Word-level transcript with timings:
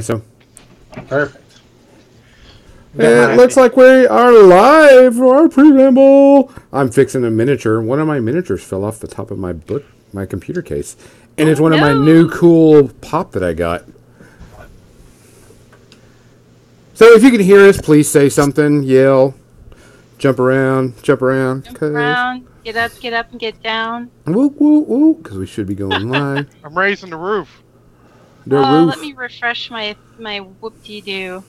So 0.00 0.22
Perfect. 1.06 1.36
it 2.96 3.36
looks 3.36 3.58
like 3.58 3.76
we 3.76 4.06
are 4.06 4.32
live 4.32 5.16
for 5.16 5.34
our 5.36 5.50
preamble. 5.50 6.50
I'm 6.72 6.90
fixing 6.90 7.26
a 7.26 7.30
miniature. 7.30 7.78
One 7.82 8.00
of 8.00 8.06
my 8.06 8.18
miniatures 8.18 8.64
fell 8.64 8.84
off 8.86 9.00
the 9.00 9.06
top 9.06 9.30
of 9.30 9.38
my 9.38 9.52
book, 9.52 9.84
my 10.14 10.24
computer 10.24 10.62
case, 10.62 10.96
and 11.36 11.46
it's 11.50 11.60
Oh, 11.60 11.64
one 11.64 11.74
of 11.74 11.80
my 11.80 11.92
new 11.92 12.30
cool 12.30 12.88
pop 13.02 13.32
that 13.32 13.42
I 13.44 13.52
got. 13.52 13.84
So 16.94 17.12
if 17.12 17.22
you 17.22 17.30
can 17.30 17.40
hear 17.40 17.60
us, 17.68 17.78
please 17.78 18.10
say 18.10 18.30
something, 18.30 18.82
yell, 18.84 19.34
jump 20.16 20.38
around, 20.38 21.02
jump 21.02 21.20
around, 21.20 21.64
Jump 21.66 21.78
'cause- 21.78 21.90
around, 21.90 22.46
get 22.64 22.76
up, 22.76 22.92
get 22.98 23.12
up, 23.12 23.30
and 23.30 23.38
get 23.38 23.62
down. 23.62 24.10
whoop 24.24 24.54
whoop 24.58 24.88
whoop, 24.88 25.22
because 25.22 25.36
we 25.36 25.46
should 25.46 25.66
be 25.66 25.74
going 25.74 26.08
live. 26.08 26.48
I'm 26.64 26.78
raising 26.78 27.10
the 27.10 27.18
roof. 27.18 27.61
The 28.46 28.64
oh, 28.64 28.86
roof. 28.86 28.88
let 28.88 28.98
me 29.00 29.14
refresh 29.14 29.70
my 29.70 29.96
my 30.18 30.40
whoop-de-doo. 30.40 31.44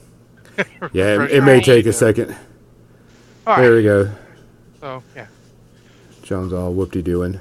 yeah, 0.93 1.24
it, 1.24 1.32
it 1.32 1.42
may 1.43 1.61
take 1.61 1.86
a 1.86 1.93
second. 1.93 2.36
All 3.47 3.56
There 3.56 3.71
right. 3.71 3.78
we 3.78 3.83
go. 3.83 4.11
So 4.82 5.04
yeah, 5.16 5.28
John's 6.24 6.54
all 6.54 6.74
whoop 6.74 6.92
de 6.92 7.02
doing. 7.02 7.39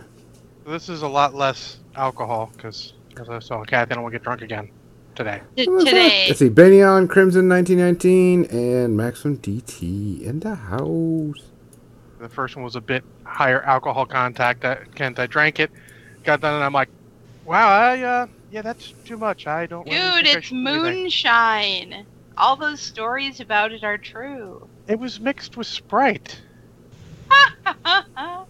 this 0.67 0.89
is 0.89 1.03
a 1.03 1.09
lot 1.09 1.35
less 1.35 1.81
alcohol 1.97 2.53
because 2.57 2.95
as 3.21 3.29
I 3.29 3.39
saw 3.41 3.65
Kathy, 3.65 3.93
I 3.93 3.95
don't 3.95 4.03
want 4.05 4.13
to 4.15 4.19
get 4.19 4.25
drunk 4.25 4.43
again 4.43 4.71
today. 5.15 5.43
T- 5.57 5.73
today, 5.85 6.29
Let's 6.29 6.39
see, 6.41 6.49
Benyon, 6.49 7.09
Crimson 7.09 7.49
1919, 7.49 8.47
and 8.47 8.97
Maximum 8.97 9.39
DT 9.39 10.23
in 10.23 10.41
the 10.41 10.55
house. 10.55 11.51
The 12.19 12.29
first 12.29 12.57
one 12.57 12.65
was 12.65 12.77
a 12.77 12.81
bit 12.81 13.05
higher 13.25 13.63
alcohol 13.63 14.07
contact. 14.07 14.65
I, 14.65 14.77
Kent, 14.95 15.19
I 15.19 15.27
drank 15.27 15.61
it, 15.61 15.71
got 16.25 16.41
done, 16.41 16.55
and 16.55 16.65
I'm 16.65 16.73
like, 16.73 16.91
wow, 17.45 17.69
I, 17.69 18.01
uh, 18.03 18.27
yeah, 18.53 18.61
that's 18.61 18.93
too 19.07 19.17
much. 19.17 19.47
I 19.47 19.65
don't. 19.65 19.87
really 19.87 19.97
dude, 19.99 20.25
think 20.25 20.29
I 20.29 20.39
it's 20.39 20.49
do 20.51 20.55
moonshine. 20.57 22.07
All 22.37 22.55
those 22.55 22.81
stories 22.81 23.41
about 23.41 23.73
it 23.73 23.83
are 23.83 23.97
true. 23.97 24.69
It 24.87 24.99
was 24.99 25.19
mixed 25.19 25.57
with 25.57 25.67
Sprite. 25.67 26.39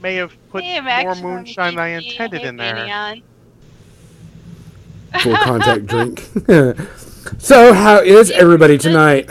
May 0.00 0.14
have 0.14 0.32
put 0.50 0.62
Hey, 0.62 0.80
more 0.80 1.16
moonshine 1.16 1.74
than 1.74 1.84
I 1.84 1.88
intended 1.88 2.42
in 2.42 2.56
there. 2.56 2.74
Benyon. 2.76 3.22
Full 5.22 5.36
contact 5.36 5.86
drink. 5.86 6.20
so, 7.38 7.74
how 7.74 8.00
is 8.00 8.30
everybody 8.30 8.78
tonight? 8.78 9.28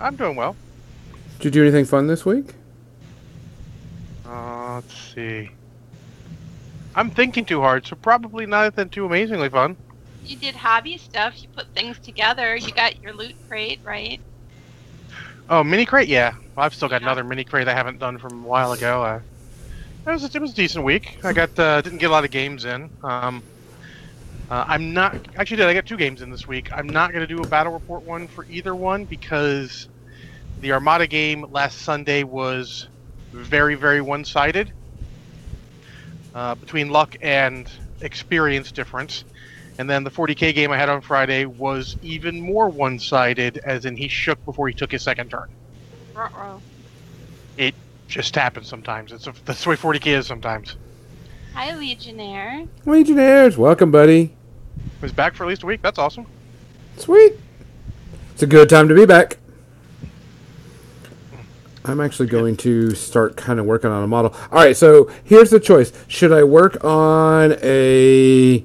I'm 0.00 0.16
doing 0.16 0.34
well. 0.34 0.56
Did 1.38 1.44
you 1.44 1.50
do 1.50 1.62
anything 1.62 1.84
fun 1.84 2.08
this 2.08 2.26
week? 2.26 2.54
Uh, 4.26 4.74
let's 4.74 4.96
see. 5.14 5.50
I'm 6.94 7.10
thinking 7.10 7.44
too 7.44 7.60
hard, 7.60 7.86
so 7.86 7.96
probably 7.96 8.46
nothing 8.46 8.88
too 8.90 9.06
amazingly 9.06 9.48
fun. 9.48 9.76
You 10.22 10.36
did 10.38 10.54
hobby 10.56 10.98
stuff. 10.98 11.42
You 11.42 11.48
put 11.54 11.72
things 11.74 11.98
together. 12.00 12.56
You 12.56 12.72
got 12.72 13.02
your 13.02 13.12
loot 13.14 13.36
crate, 13.48 13.80
right? 13.84 14.20
Oh, 15.48 15.64
mini 15.64 15.84
crate, 15.86 16.08
yeah. 16.08 16.32
Well, 16.56 16.64
I've 16.66 16.74
still 16.74 16.88
got 16.88 17.02
Yeah. 17.02 17.06
another 17.06 17.24
mini 17.24 17.44
crate 17.44 17.68
I 17.68 17.74
haven't 17.74 17.98
done 17.98 18.18
from 18.18 18.44
a 18.44 18.48
while 18.48 18.72
ago. 18.72 19.02
Uh, 19.04 19.20
it 20.06 20.10
was 20.12 20.34
it 20.34 20.40
was 20.40 20.52
a 20.52 20.56
decent 20.56 20.84
week. 20.84 21.16
I 21.24 21.32
got 21.32 21.58
uh, 21.58 21.80
didn't 21.82 21.98
get 21.98 22.10
a 22.10 22.12
lot 22.12 22.24
of 22.24 22.30
games 22.30 22.64
in. 22.64 22.90
Um, 23.02 23.44
uh, 24.50 24.64
I'm 24.68 24.92
not 24.92 25.16
actually 25.36 25.58
did 25.58 25.66
I 25.68 25.74
got 25.74 25.86
two 25.86 25.96
games 25.96 26.22
in 26.22 26.30
this 26.30 26.46
week. 26.46 26.68
I'm 26.72 26.92
not 26.92 27.12
going 27.12 27.22
to 27.22 27.26
do 27.26 27.42
a 27.42 27.46
battle 27.46 27.72
report 27.72 28.04
one 28.04 28.28
for 28.28 28.44
either 28.48 28.74
one 28.74 29.06
because 29.06 29.88
the 30.60 30.72
Armada 30.72 31.06
game 31.06 31.44
last 31.50 31.78
Sunday 31.80 32.24
was 32.24 32.88
very 33.32 33.74
very 33.74 34.00
one 34.00 34.24
sided 34.24 34.72
uh, 36.34 36.54
between 36.54 36.90
luck 36.90 37.16
and 37.20 37.70
experience 38.00 38.72
difference. 38.72 39.24
And 39.78 39.88
then 39.88 40.04
the 40.04 40.10
40k 40.10 40.54
game 40.54 40.70
I 40.70 40.76
had 40.76 40.88
on 40.88 41.00
Friday 41.00 41.46
was 41.46 41.96
even 42.02 42.40
more 42.40 42.68
one 42.68 42.98
sided, 42.98 43.58
as 43.58 43.84
in 43.84 43.96
he 43.96 44.08
shook 44.08 44.44
before 44.44 44.68
he 44.68 44.74
took 44.74 44.92
his 44.92 45.02
second 45.02 45.30
turn 45.30 45.48
Ruh-roh. 46.14 46.60
It 47.56 47.74
just 48.06 48.34
happens 48.34 48.68
sometimes. 48.68 49.12
It's 49.12 49.26
a, 49.26 49.34
that's 49.44 49.64
the 49.64 49.70
way 49.70 49.76
40k 49.76 50.18
is 50.18 50.26
sometimes. 50.26 50.76
Hi, 51.54 51.74
Legionnaire. 51.74 52.66
Legionnaires, 52.84 53.56
welcome, 53.56 53.90
buddy. 53.90 54.34
Was 55.00 55.12
back 55.12 55.34
for 55.34 55.44
at 55.44 55.48
least 55.48 55.62
a 55.62 55.66
week. 55.66 55.82
That's 55.82 55.98
awesome. 55.98 56.26
Sweet. 56.96 57.34
It's 58.32 58.42
a 58.42 58.46
good 58.46 58.68
time 58.68 58.88
to 58.88 58.94
be 58.94 59.06
back. 59.06 59.38
I'm 61.84 62.00
actually 62.00 62.28
going 62.28 62.56
to 62.58 62.94
start 62.94 63.36
kind 63.36 63.58
of 63.58 63.66
working 63.66 63.90
on 63.90 64.04
a 64.04 64.06
model. 64.06 64.32
All 64.52 64.62
right, 64.62 64.76
so 64.76 65.10
here's 65.24 65.50
the 65.50 65.58
choice. 65.58 65.92
Should 66.06 66.32
I 66.32 66.44
work 66.44 66.84
on 66.84 67.56
a 67.60 68.64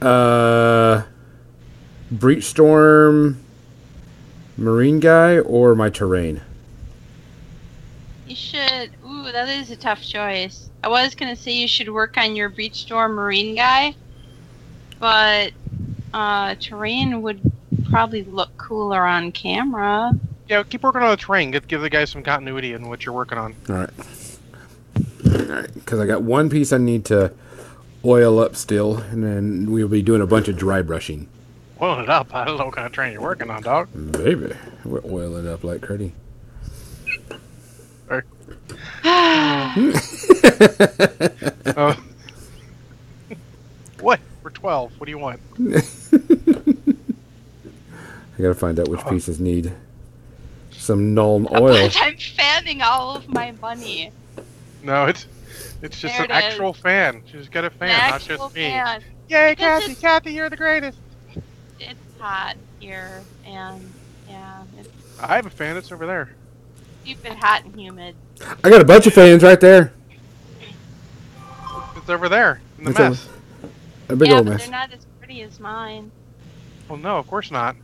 uh, 0.00 1.02
Breach 2.10 2.44
Storm 2.44 3.40
Marine 4.56 5.00
guy 5.00 5.38
or 5.38 5.74
my 5.74 5.90
terrain? 5.90 6.40
You 8.26 8.36
should. 8.36 8.90
Ooh, 9.06 9.30
that 9.30 9.48
is 9.48 9.70
a 9.70 9.76
tough 9.76 10.02
choice. 10.02 10.70
I 10.82 10.88
was 10.88 11.14
gonna 11.14 11.36
say 11.36 11.52
you 11.52 11.68
should 11.68 11.90
work 11.90 12.16
on 12.16 12.36
your 12.36 12.48
Breach 12.48 12.76
Storm 12.76 13.12
Marine 13.12 13.54
guy, 13.54 13.94
but 14.98 15.52
uh, 16.14 16.54
terrain 16.58 17.20
would 17.20 17.40
probably 17.90 18.24
look 18.24 18.56
cooler 18.56 19.02
on 19.02 19.30
camera. 19.30 20.12
Yeah, 20.48 20.62
keep 20.62 20.82
working 20.82 21.02
on 21.02 21.10
the 21.10 21.16
terrain. 21.16 21.50
Give, 21.50 21.66
give 21.66 21.80
the 21.80 21.90
guys 21.90 22.10
some 22.10 22.22
continuity 22.22 22.74
in 22.74 22.88
what 22.88 23.04
you're 23.04 23.14
working 23.14 23.38
on. 23.38 23.54
All 23.68 23.76
right. 23.76 23.90
All 25.26 25.44
right, 25.46 25.74
because 25.74 26.00
I 26.00 26.06
got 26.06 26.22
one 26.22 26.50
piece 26.50 26.72
I 26.72 26.78
need 26.78 27.04
to 27.06 27.32
oil 28.04 28.38
up 28.38 28.56
still, 28.56 28.98
and 28.98 29.24
then 29.24 29.70
we'll 29.70 29.88
be 29.88 30.02
doing 30.02 30.20
a 30.20 30.26
bunch 30.26 30.48
of 30.48 30.56
dry 30.56 30.82
brushing. 30.82 31.28
Oil 31.80 32.00
it 32.00 32.08
up. 32.08 32.34
I 32.34 32.44
don't 32.44 32.58
know 32.58 32.66
what 32.66 32.74
kind 32.74 32.86
of 32.86 32.92
terrain 32.92 33.12
you're 33.12 33.22
working 33.22 33.50
on, 33.50 33.62
dog. 33.62 33.88
Baby, 34.12 34.54
we're 34.84 35.04
oiling 35.04 35.46
it 35.46 35.50
up 35.50 35.64
like 35.64 35.80
Cuddy. 35.80 36.12
Uh, 41.76 41.94
what? 44.00 44.20
We're 44.42 44.50
12. 44.50 45.00
What 45.00 45.06
do 45.06 45.10
you 45.10 45.18
want? 45.18 45.40
I 48.38 48.42
gotta 48.42 48.54
find 48.54 48.78
out 48.78 48.88
which 48.88 49.04
pieces 49.06 49.40
need 49.40 49.72
some 50.84 51.14
Nuln 51.14 51.48
But 51.50 51.62
oil. 51.62 51.88
I'm 51.96 52.16
fanning 52.16 52.82
all 52.82 53.16
of 53.16 53.28
my 53.28 53.52
money. 53.60 54.10
No, 54.82 55.06
it's 55.06 55.26
it's 55.82 55.98
just 56.00 56.14
There 56.16 56.24
an 56.26 56.30
it 56.30 56.36
is. 56.38 56.44
actual 56.44 56.72
fan. 56.74 57.22
She's 57.30 57.48
got 57.48 57.64
a 57.64 57.70
fan, 57.70 57.90
An 57.90 57.96
not 58.10 58.12
actual 58.14 58.36
just 58.36 58.54
me. 58.54 58.62
fan. 58.62 59.02
Yay, 59.28 59.52
Because 59.52 59.58
Kathy! 59.82 59.84
it's- 59.92 60.00
Kathy, 60.00 60.32
you're 60.34 60.50
the 60.50 60.56
greatest. 60.56 60.98
It's 61.80 61.98
hot 62.18 62.56
here, 62.80 63.22
and 63.46 63.92
yeah, 64.28 64.62
it's 64.78 64.88
I 65.20 65.36
have 65.36 65.46
a 65.46 65.50
fan. 65.50 65.76
It's 65.76 65.90
over 65.90 66.06
there. 66.06 66.30
stupid 67.02 67.32
hot 67.32 67.64
and 67.64 67.74
humid. 67.78 68.14
I 68.62 68.70
got 68.70 68.80
a 68.80 68.84
bunch 68.84 69.06
of 69.06 69.12
fans 69.14 69.42
right 69.42 69.60
there. 69.60 69.92
It's 71.96 72.10
over 72.10 72.28
there 72.28 72.60
in 72.78 72.84
the 72.84 72.90
It's 72.90 73.00
over- 73.00 73.10
mess. 73.10 73.28
A 74.10 74.16
big 74.16 74.28
yeah, 74.28 74.36
old 74.36 74.44
but 74.46 74.50
mess. 74.52 74.62
they're 74.62 74.70
not 74.70 74.92
as 74.92 75.06
pretty 75.18 75.40
as 75.42 75.58
mine. 75.58 76.10
Well, 76.88 76.98
no, 76.98 77.16
of 77.16 77.26
course 77.26 77.50
not. 77.50 77.76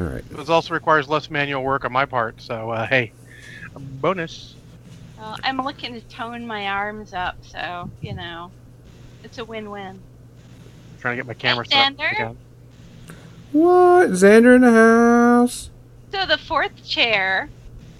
All 0.00 0.06
right. 0.06 0.24
This 0.30 0.48
also 0.48 0.72
requires 0.72 1.08
less 1.08 1.28
manual 1.30 1.62
work 1.62 1.84
on 1.84 1.92
my 1.92 2.06
part. 2.06 2.40
So, 2.40 2.70
uh, 2.70 2.86
hey, 2.86 3.12
bonus. 4.00 4.54
Well, 5.18 5.36
I'm 5.42 5.58
looking 5.58 5.92
to 5.92 6.00
tone 6.02 6.46
my 6.46 6.68
arms 6.68 7.12
up, 7.12 7.36
so 7.42 7.90
you 8.00 8.14
know, 8.14 8.50
it's 9.22 9.36
a 9.36 9.44
win-win. 9.44 10.00
Trying 11.00 11.16
to 11.18 11.22
get 11.22 11.26
my 11.26 11.34
camera 11.34 11.64
Hey, 11.64 11.70
set 11.70 11.78
up 11.80 11.98
Xander? 11.98 12.12
again. 12.12 12.38
What? 13.52 14.10
Xander 14.10 14.54
in 14.56 14.62
the 14.62 14.70
house? 14.72 15.68
So 16.12 16.24
the 16.24 16.38
fourth 16.38 16.82
chair 16.88 17.50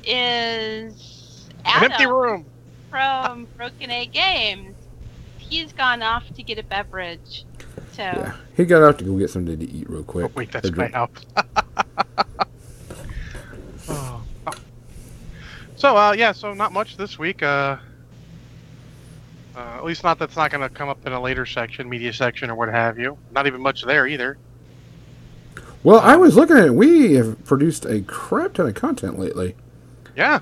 is 0.04 1.48
An 1.66 1.84
empty 1.84 2.06
room. 2.06 2.46
from 2.88 3.46
Broken 3.58 3.90
Egg 3.90 4.12
Games. 4.12 4.74
He's 5.38 5.72
gone 5.74 6.02
off 6.02 6.24
to 6.34 6.42
get 6.42 6.58
a 6.58 6.62
beverage. 6.62 7.44
So 7.92 8.02
Yeah. 8.02 8.36
He 8.56 8.64
got 8.64 8.82
out 8.82 8.98
to 9.00 9.04
go 9.04 9.16
get 9.18 9.28
something 9.30 9.58
to 9.58 9.68
eat 9.70 9.88
real 9.90 10.00
Oh, 10.00 10.04
quick. 10.04 10.36
wait, 10.36 10.52
that's 10.52 10.70
Or 10.70 10.72
my 10.76 10.88
house. 10.88 11.10
oh. 13.88 14.22
oh. 14.46 14.52
So, 15.80 15.96
uh, 15.96 16.12
yeah, 16.12 16.32
so 16.32 16.52
not 16.52 16.74
much 16.74 16.98
this 16.98 17.18
week. 17.18 17.42
Uh, 17.42 17.78
uh, 19.56 19.58
at 19.58 19.82
least 19.82 20.04
not 20.04 20.18
that's 20.18 20.36
not 20.36 20.50
going 20.50 20.60
to 20.60 20.68
come 20.68 20.90
up 20.90 21.06
in 21.06 21.14
a 21.14 21.20
later 21.20 21.46
section, 21.46 21.88
media 21.88 22.12
section, 22.12 22.50
or 22.50 22.54
what 22.54 22.68
have 22.68 22.98
you. 22.98 23.16
Not 23.32 23.46
even 23.46 23.62
much 23.62 23.82
there 23.84 24.06
either. 24.06 24.36
Well, 25.82 26.00
I 26.00 26.16
was 26.16 26.36
looking 26.36 26.58
at 26.58 26.66
it. 26.66 26.74
We 26.74 27.14
have 27.14 27.42
produced 27.46 27.86
a 27.86 28.02
crap 28.02 28.52
ton 28.52 28.66
of 28.66 28.74
content 28.74 29.18
lately. 29.18 29.56
Yeah, 30.14 30.40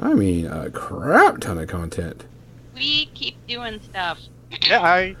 I 0.00 0.14
mean, 0.14 0.46
a 0.46 0.70
crap 0.70 1.40
ton 1.40 1.58
of 1.58 1.68
content. 1.68 2.24
we 2.74 3.10
keep 3.12 3.46
doing 3.46 3.78
stuff. 3.82 4.20
yeah. 4.66 4.80
I 4.80 5.16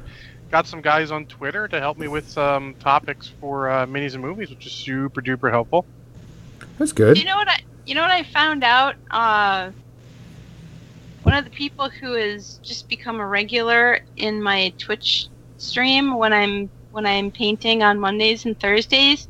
got 0.50 0.66
some 0.66 0.80
guys 0.80 1.10
on 1.10 1.26
Twitter 1.26 1.68
to 1.68 1.78
help 1.78 1.98
me 1.98 2.08
with 2.08 2.26
some 2.26 2.74
topics 2.76 3.30
for 3.38 3.68
uh, 3.68 3.84
minis 3.84 4.14
and 4.14 4.22
movies, 4.22 4.48
which 4.48 4.64
is 4.64 4.72
super 4.72 5.20
duper 5.20 5.50
helpful. 5.50 5.84
That's 6.78 6.92
good. 6.92 7.18
You 7.18 7.26
know 7.26 7.36
what 7.36 7.48
I? 7.48 7.60
You 7.84 7.94
know 7.94 8.02
what 8.02 8.10
I 8.10 8.22
found 8.22 8.62
out? 8.62 8.94
Uh, 9.10 9.70
one 11.22 11.34
of 11.34 11.44
the 11.44 11.50
people 11.50 11.90
who 12.00 12.14
has 12.14 12.58
just 12.62 12.88
become 12.88 13.20
a 13.20 13.26
regular 13.26 14.00
in 14.16 14.42
my 14.42 14.72
Twitch 14.78 15.28
stream 15.58 16.16
when 16.16 16.32
I'm 16.32 16.70
when 16.90 17.06
I'm 17.06 17.30
painting 17.30 17.82
on 17.82 17.98
Mondays 17.98 18.44
and 18.44 18.58
Thursdays 18.58 19.28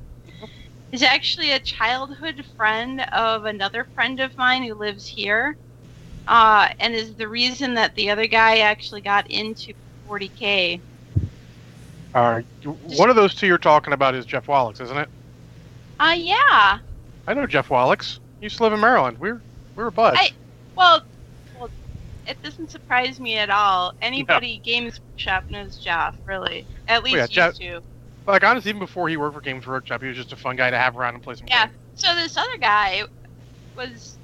is 0.93 1.03
actually 1.03 1.53
a 1.53 1.61
childhood 1.61 2.45
friend 2.57 3.01
of 3.13 3.45
another 3.45 3.87
friend 3.95 4.21
of 4.21 4.37
mine 4.37 4.63
who 4.65 4.75
lives 4.75 5.07
here, 5.07 5.57
uh, 6.27 6.69
and 6.81 6.95
is 6.95 7.15
the 7.15 7.29
reason 7.29 7.75
that 7.75 7.95
the 7.95 8.11
other 8.11 8.27
guy 8.27 8.59
actually 8.59 9.01
got 9.01 9.31
into 9.31 9.73
40k. 10.07 10.83
Uh, 12.15 12.43
one 12.99 13.09
of 13.09 13.17
those 13.17 13.35
two 13.35 13.47
you're 13.47 13.57
talking 13.59 13.95
about 13.95 14.15
is 14.15 14.27
Jeff 14.27 14.49
Wallach, 14.49 14.81
isn't 14.81 14.97
it? 14.99 15.09
Uh, 15.99 16.15
yeah. 16.17 16.79
I 17.27 17.35
know 17.35 17.47
Jeff 17.47 17.71
Wallach. 17.71 18.05
He 18.43 18.47
used 18.47 18.57
to 18.57 18.65
live 18.65 18.73
in 18.73 18.81
Maryland. 18.81 19.19
We 19.21 19.31
were 19.31 19.41
we 19.77 19.85
were 19.85 19.93
buds. 19.93 20.19
I- 20.21 20.33
Well, 20.75 21.01
well, 21.61 21.71
it 22.27 22.43
doesn't 22.43 22.73
surprise 22.73 23.21
me 23.21 23.39
at 23.39 23.51
all. 23.51 23.95
Anybody 24.03 24.61
Games 24.65 24.99
Workshop 25.13 25.49
knows 25.49 25.77
Jeff, 25.77 26.17
really. 26.27 26.67
At 26.89 27.05
least 27.05 27.15
yeah, 27.15 27.23
used 27.23 27.33
Jeff- 27.33 27.55
to. 27.59 27.81
Like 28.27 28.43
honestly, 28.43 28.71
even 28.71 28.81
before 28.81 29.09
he 29.09 29.17
worked 29.17 29.37
for 29.37 29.41
Games 29.41 29.65
Workshop, 29.65 30.03
he 30.03 30.09
was 30.09 30.17
just 30.17 30.33
a 30.33 30.37
fun 30.37 30.57
guy 30.57 30.71
to 30.71 30.77
have 30.77 30.97
around 30.99 31.15
and 31.15 31.23
play 31.23 31.37
some. 31.37 31.47
Games. 31.47 31.51
Yeah. 31.57 31.67
games. 31.67 31.79
So 31.95 32.15
this 32.17 32.37
other 32.37 32.57
guy 32.61 33.05
was 33.77 34.17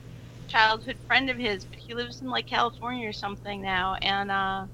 a 0.48 0.50
childhood 0.50 0.96
friend 1.06 1.30
of 1.30 1.36
his, 1.36 1.64
but 1.64 1.78
he 1.78 1.94
lives 1.94 2.20
in 2.20 2.28
like 2.28 2.48
California 2.48 3.08
or 3.08 3.12
something 3.12 3.62
now, 3.62 3.94
and 4.02 4.32
uh, 4.32 4.64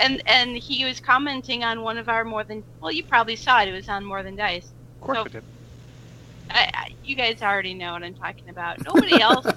and 0.00 0.20
and 0.26 0.56
he 0.56 0.84
was 0.84 0.98
commenting 0.98 1.62
on 1.62 1.82
one 1.82 1.98
of 1.98 2.08
our 2.08 2.24
more 2.24 2.42
than 2.42 2.64
well, 2.80 2.90
you 2.90 3.04
probably 3.04 3.36
saw 3.36 3.62
it. 3.62 3.68
It 3.68 3.72
was 3.72 3.88
on 3.88 4.04
More 4.04 4.24
Than 4.24 4.34
Dice. 4.34 4.72
Of 5.00 5.06
course 5.06 5.18
So- 5.18 5.24
did. 5.28 5.44
I, 6.56 6.70
I, 6.74 6.88
you 7.04 7.14
guys 7.14 7.42
already 7.42 7.74
know 7.74 7.92
what 7.92 8.02
I'm 8.02 8.14
talking 8.14 8.48
about. 8.48 8.82
Nobody 8.84 9.20
else. 9.20 9.46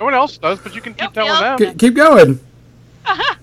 No 0.00 0.06
one 0.06 0.14
else 0.14 0.36
does, 0.36 0.58
but 0.58 0.74
you 0.74 0.80
can 0.80 0.94
keep 0.94 1.14
Nobody 1.14 1.26
telling 1.28 1.44
else 1.44 1.60
them. 1.60 1.70
Keep- 1.70 1.78
Keep 1.78 1.94
going. 1.94 2.40
I 3.06 3.36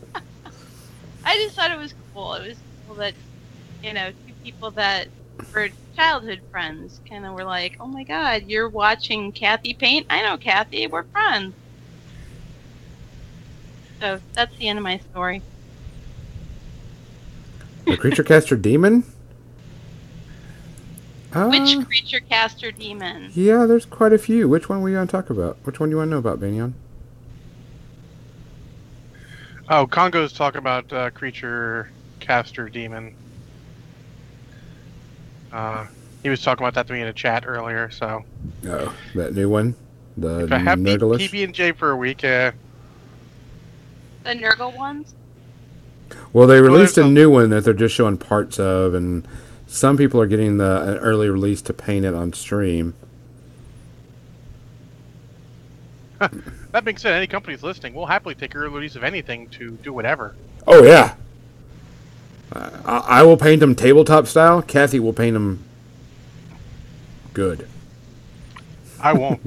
just 1.38 1.56
thought 1.56 1.72
it 1.72 1.78
was 1.78 1.94
cool. 2.14 2.34
It 2.34 2.48
was 2.50 2.58
cool 2.86 2.96
that 2.98 3.14
you 3.82 3.94
know 3.94 4.10
two 4.28 4.34
people 4.44 4.72
that 4.72 5.08
were 5.54 5.70
childhood 5.96 6.42
friends 6.52 7.00
kind 7.08 7.26
of 7.26 7.34
were 7.34 7.46
like, 7.46 7.78
"Oh 7.80 7.86
my 7.88 8.04
God, 8.04 8.44
you're 8.48 8.68
watching 8.68 9.32
Kathy 9.32 9.74
paint? 9.74 10.08
I 10.10 10.22
know 10.24 10.36
Kathy. 10.38 10.88
We're 10.88 11.04
friends." 11.04 11.54
So 14.02 14.20
that's 14.34 14.54
the 14.58 14.68
end 14.68 14.80
of 14.80 14.84
my 14.84 15.00
story. 15.12 15.42
The 17.86 17.96
creature 17.96 18.24
caster 18.24 18.58
demon. 18.58 19.04
Uh, 21.34 21.48
Which 21.50 21.86
creature 21.86 22.20
caster 22.22 22.72
demon? 22.72 23.32
Yeah, 23.36 23.66
there's 23.68 23.86
quite 23.86 24.14
a 24.14 24.18
few. 24.18 24.48
Which 24.50 24.68
one 24.68 24.82
were 24.82 24.90
you 24.90 24.96
going 24.96 25.08
to 25.08 25.12
talk 25.12 25.30
about? 25.30 25.58
Which 25.64 25.80
one 25.80 25.90
do 25.90 25.94
you 25.94 25.98
want 25.98 26.08
to 26.08 26.12
know 26.12 26.18
about, 26.18 26.40
Banyan? 26.40 26.74
Oh, 29.70 29.86
Congo's 29.86 30.34
talking 30.34 30.58
about 30.58 30.92
uh, 30.92 31.12
creature 31.12 31.92
caster 32.20 32.68
demon. 32.70 33.14
Uh, 35.54 35.86
he 36.24 36.30
was 36.30 36.42
talking 36.42 36.64
about 36.64 36.74
that 36.74 36.88
to 36.88 36.94
me 36.94 37.02
in 37.02 37.08
a 37.08 37.14
chat 37.14 37.44
earlier. 37.46 37.92
So 37.92 38.24
Oh, 38.68 38.96
that 39.14 39.36
new 39.36 39.48
one, 39.50 39.76
the 40.18 40.46
if 40.46 40.52
I 40.52 40.58
have 40.58 40.80
Nerdalish. 40.80 41.30
PB 41.30 41.44
and 41.44 41.54
J 41.54 41.72
for 41.72 41.92
a 41.92 41.96
week, 41.98 42.24
uh, 42.24 42.52
The 44.24 44.32
Nurgle 44.32 44.76
ones? 44.76 45.14
Well, 46.34 46.48
they 46.48 46.60
released 46.62 46.98
a 46.98 47.02
there's 47.02 47.10
a- 47.12 47.14
new 47.14 47.30
one 47.30 47.52
that 47.52 47.64
they're 47.64 47.74
just 47.76 47.94
showing 47.94 48.18
parts 48.18 48.60
of, 48.60 48.96
and 48.96 49.28
some 49.70 49.98
people 49.98 50.20
are 50.20 50.28
getting 50.28 50.58
the 50.58 50.82
an 50.82 50.98
early 50.98 51.30
release 51.30 51.62
to 51.62 51.74
paint 51.74 52.04
it 52.04 52.14
on 52.14 52.34
stream. 52.34 52.96
that 56.20 56.84
being 56.84 56.98
said, 56.98 57.14
any 57.14 57.28
company's 57.28 57.64
listening, 57.64 57.94
we'll 57.94 58.08
happily 58.08 58.36
take 58.36 58.56
early 58.56 58.74
release 58.74 58.96
of 58.96 59.04
anything 59.04 59.48
to 59.50 59.72
do 59.84 59.94
whatever. 59.94 60.36
Oh 60.68 60.84
yeah, 60.84 61.16
uh, 62.52 62.70
I, 62.84 63.20
I 63.20 63.24
will 63.24 63.38
paint 63.38 63.60
them 63.60 63.76
tabletop 63.76 64.28
style. 64.28 64.62
Kathy 64.62 65.00
will 65.00 65.14
paint 65.14 65.36
them 65.36 65.64
good. 67.34 67.68
I 69.00 69.14
won't. 69.14 69.40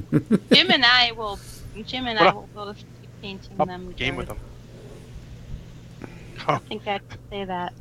Jim 0.50 0.70
and 0.70 0.84
I 0.84 1.12
will. 1.12 1.38
Jim 1.84 2.06
and 2.06 2.18
I 2.18 2.32
will 2.32 2.48
both 2.54 2.78
be 2.78 3.08
painting 3.20 3.56
them. 3.56 3.92
game 3.92 4.14
good. 4.14 4.18
with 4.18 4.28
them. 4.28 4.38
I 6.46 6.58
think 6.58 6.86
I 6.86 6.98
can 6.98 7.18
say 7.28 7.44
that. 7.44 7.72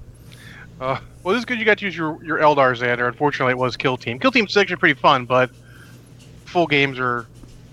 Uh, 0.81 0.99
well, 1.23 1.35
this 1.35 1.41
is 1.41 1.45
good. 1.45 1.59
You 1.59 1.65
got 1.65 1.77
to 1.77 1.85
use 1.85 1.95
your 1.95 2.21
your 2.23 2.39
Eldar 2.39 2.75
Xander. 2.75 3.07
Unfortunately, 3.07 3.51
it 3.51 3.57
was 3.57 3.77
Kill 3.77 3.97
Team. 3.97 4.17
Kill 4.17 4.31
Team's 4.31 4.57
actually 4.57 4.77
pretty 4.77 4.99
fun, 4.99 5.25
but 5.25 5.51
full 6.45 6.65
games 6.65 6.97
are 6.97 7.19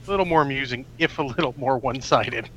a 0.06 0.10
little 0.10 0.26
more 0.26 0.42
amusing, 0.42 0.84
if 0.98 1.18
a 1.18 1.22
little 1.22 1.54
more 1.56 1.78
one-sided. 1.78 2.50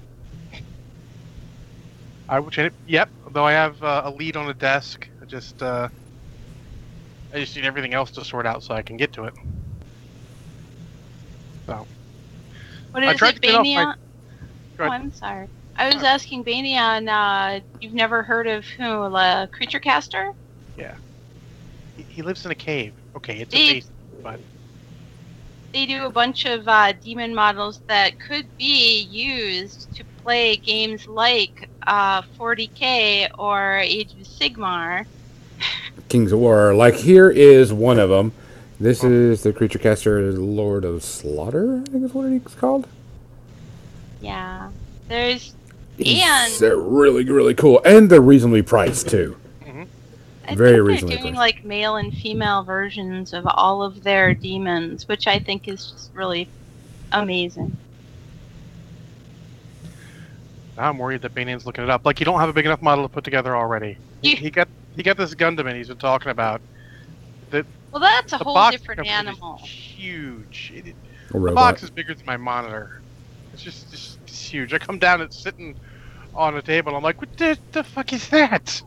I 2.28 2.40
would 2.40 2.52
change 2.54 2.68
it. 2.68 2.74
Yep. 2.88 3.10
Though 3.32 3.46
I 3.46 3.54
have 3.54 3.82
uh, 3.82 4.02
a 4.06 4.12
lead 4.12 4.36
on 4.36 4.50
a 4.50 4.54
desk, 4.54 5.08
I 5.22 5.26
just 5.26 5.64
uh, 5.64 5.88
I 7.34 7.40
just 7.40 7.56
need 7.56 7.64
everything 7.64 7.94
else 7.94 8.12
to 8.12 8.26
sort 8.26 8.46
out 8.46 8.62
so 8.62 8.74
I 8.74 8.82
can 8.82 8.98
get 8.98 9.14
to 9.14 9.26
it. 9.26 9.34
So 11.66 11.88
What 12.92 13.04
I 13.04 13.14
tried 13.14 13.30
it, 13.30 13.42
to 13.42 13.42
get 13.42 13.56
off 13.56 13.66
my- 13.66 13.96
Oh. 14.80 14.86
I'm 14.86 15.12
sorry. 15.14 15.48
I 15.78 15.94
was 15.94 16.04
asking 16.04 16.42
Banion, 16.42 17.08
uh, 17.08 17.60
you've 17.80 17.94
never 17.94 18.24
heard 18.24 18.48
of 18.48 18.66
who? 18.66 18.84
Uh, 18.84 19.46
Creature 19.48 19.80
Caster? 19.80 20.34
He, 20.78 22.04
he 22.04 22.22
lives 22.22 22.46
in 22.46 22.52
a 22.52 22.56
cave. 22.56 22.94
Okay, 23.16 23.40
it's 23.40 23.54
a 23.54 23.58
They- 23.58 23.74
base, 23.74 23.90
but 24.24 24.40
They 25.74 25.86
do 25.86 26.06
a 26.06 26.10
bunch 26.10 26.46
of 26.46 26.68
uh, 26.68 26.94
demon 27.04 27.34
models 27.34 27.80
that 27.88 28.20
could 28.20 28.46
be 28.58 29.04
used 29.04 29.94
to 29.96 30.04
play 30.24 30.58
games 30.58 31.08
like 31.08 31.70
uh, 31.88 32.22
40k 32.38 33.30
or 33.40 33.78
Age 33.78 34.12
of 34.14 34.20
Sigmar. 34.28 35.06
Kings 36.10 36.32
of 36.32 36.40
War. 36.40 36.74
Like 36.74 36.96
here 36.96 37.30
is 37.30 37.72
one 37.72 38.00
of 38.00 38.10
them. 38.10 38.34
This 38.80 39.04
is 39.04 39.44
the 39.44 39.54
creature 39.54 39.80
caster 39.80 40.32
Lord 40.34 40.84
of 40.86 41.04
Slaughter. 41.04 41.82
I 41.88 41.90
think 41.92 42.04
is 42.04 42.14
what 42.14 42.26
it's 42.32 42.56
called. 42.56 42.88
Yeah. 44.22 44.72
There's. 45.08 45.54
And- 46.04 46.54
they're 46.60 46.78
really 46.78 47.24
really 47.26 47.54
cool, 47.54 47.80
and 47.86 48.10
they're 48.10 48.22
reasonably 48.22 48.62
priced 48.64 49.08
too. 49.10 49.38
I 50.52 50.56
Very 50.56 50.76
think 50.78 50.88
reasonably 50.88 51.16
they're 51.16 51.24
doing 51.24 51.36
priced. 51.36 51.56
like 51.56 51.66
male 51.66 51.96
and 51.96 52.14
female 52.14 52.64
versions 52.64 53.34
of 53.34 53.46
all 53.48 53.82
of 53.84 54.04
their 54.04 54.34
demons, 54.34 55.08
which 55.08 55.28
I 55.28 55.40
think 55.40 55.68
is 55.68 55.92
just 55.92 56.12
really 56.14 56.48
amazing. 57.12 57.76
now 60.78 60.90
I'm 60.90 60.98
worried 60.98 61.22
that 61.22 61.34
Banyan's 61.34 61.66
looking 61.66 61.84
it 61.84 61.90
up. 61.90 62.06
Like 62.06 62.20
you 62.20 62.26
don't 62.26 62.40
have 62.40 62.50
a 62.50 62.54
big 62.54 62.66
enough 62.66 62.82
model 62.82 63.08
to 63.08 63.14
put 63.14 63.24
together 63.24 63.56
already. 63.56 63.98
He, 64.22 64.36
he 64.36 64.50
got 64.50 64.68
he 64.96 65.04
got 65.04 65.18
this 65.18 65.34
Gundam 65.36 65.68
and 65.68 65.76
he's 65.76 65.88
been 65.88 65.98
talking 65.98 66.32
about. 66.32 66.62
Well, 67.52 68.00
that's 68.00 68.32
a 68.32 68.38
the 68.38 68.44
whole 68.46 68.54
box 68.54 68.78
different 68.78 69.00
comes 69.00 69.10
is 69.10 69.14
animal. 69.14 69.58
Huge. 69.58 70.72
It, 70.74 70.88
it- 70.88 70.96
A 71.30 71.34
the 71.34 71.40
robot. 71.40 71.56
box 71.56 71.84
is 71.84 71.90
bigger 71.90 72.14
than 72.14 72.26
my 72.26 72.38
monitor. 72.38 73.02
It's 73.52 73.62
just, 73.62 73.92
just 73.92 74.18
it's 74.26 74.48
huge. 74.48 74.74
I 74.74 74.78
come 74.78 74.98
down, 74.98 75.16
and 75.20 75.24
it's 75.30 75.38
sitting 75.38 75.76
on 76.34 76.56
a 76.56 76.62
table. 76.62 76.96
I'm 76.96 77.04
like, 77.04 77.20
what 77.20 77.36
the, 77.38 77.58
the 77.74 77.84
fuck 77.84 78.14
is 78.14 78.30
that? 78.30 78.82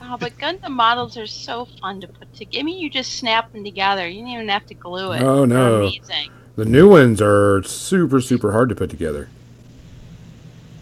Oh, 0.00 0.16
but 0.16 0.38
Gundam 0.38 0.70
models 0.70 1.16
are 1.16 1.26
so 1.26 1.66
fun 1.80 2.00
to 2.00 2.08
put 2.08 2.32
together. 2.34 2.60
I 2.60 2.62
mean, 2.62 2.78
you 2.78 2.88
just 2.88 3.16
snap 3.16 3.52
them 3.52 3.64
together. 3.64 4.08
You 4.08 4.22
don't 4.22 4.30
even 4.30 4.48
have 4.48 4.66
to 4.66 4.74
glue 4.74 5.12
it. 5.12 5.22
Oh, 5.22 5.44
no. 5.44 5.84
amazing. 5.84 6.30
The 6.56 6.64
new 6.64 6.88
ones 6.88 7.20
are 7.22 7.62
super 7.62 8.20
super 8.20 8.52
hard 8.52 8.68
to 8.68 8.74
put 8.74 8.90
together. 8.90 9.28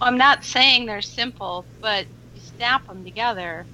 I'm 0.01 0.17
not 0.17 0.45
saying 0.45 0.87
they're 0.87 1.03
simple, 1.03 1.65
but 1.81 2.07
you 2.35 2.41
snap 2.41 2.87
them 2.87 3.05
together. 3.05 3.67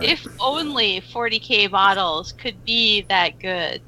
If 0.00 0.26
only 0.40 1.00
40k 1.00 1.70
models 1.70 2.32
could 2.32 2.64
be 2.64 3.02
that 3.02 3.38
good. 3.38 3.80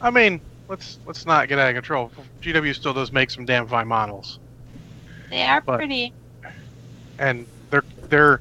I 0.00 0.10
mean, 0.10 0.40
let's 0.68 0.98
let's 1.06 1.26
not 1.26 1.48
get 1.48 1.58
out 1.58 1.68
of 1.68 1.74
control. 1.74 2.10
GW 2.42 2.74
still 2.74 2.92
does 2.94 3.12
make 3.12 3.30
some 3.30 3.44
damn 3.44 3.66
fine 3.66 3.88
models, 3.88 4.38
They 5.30 5.42
are 5.42 5.60
But- 5.60 5.76
pretty. 5.78 6.12
and 7.18 7.46
they're 7.70 7.84
they're. 8.08 8.40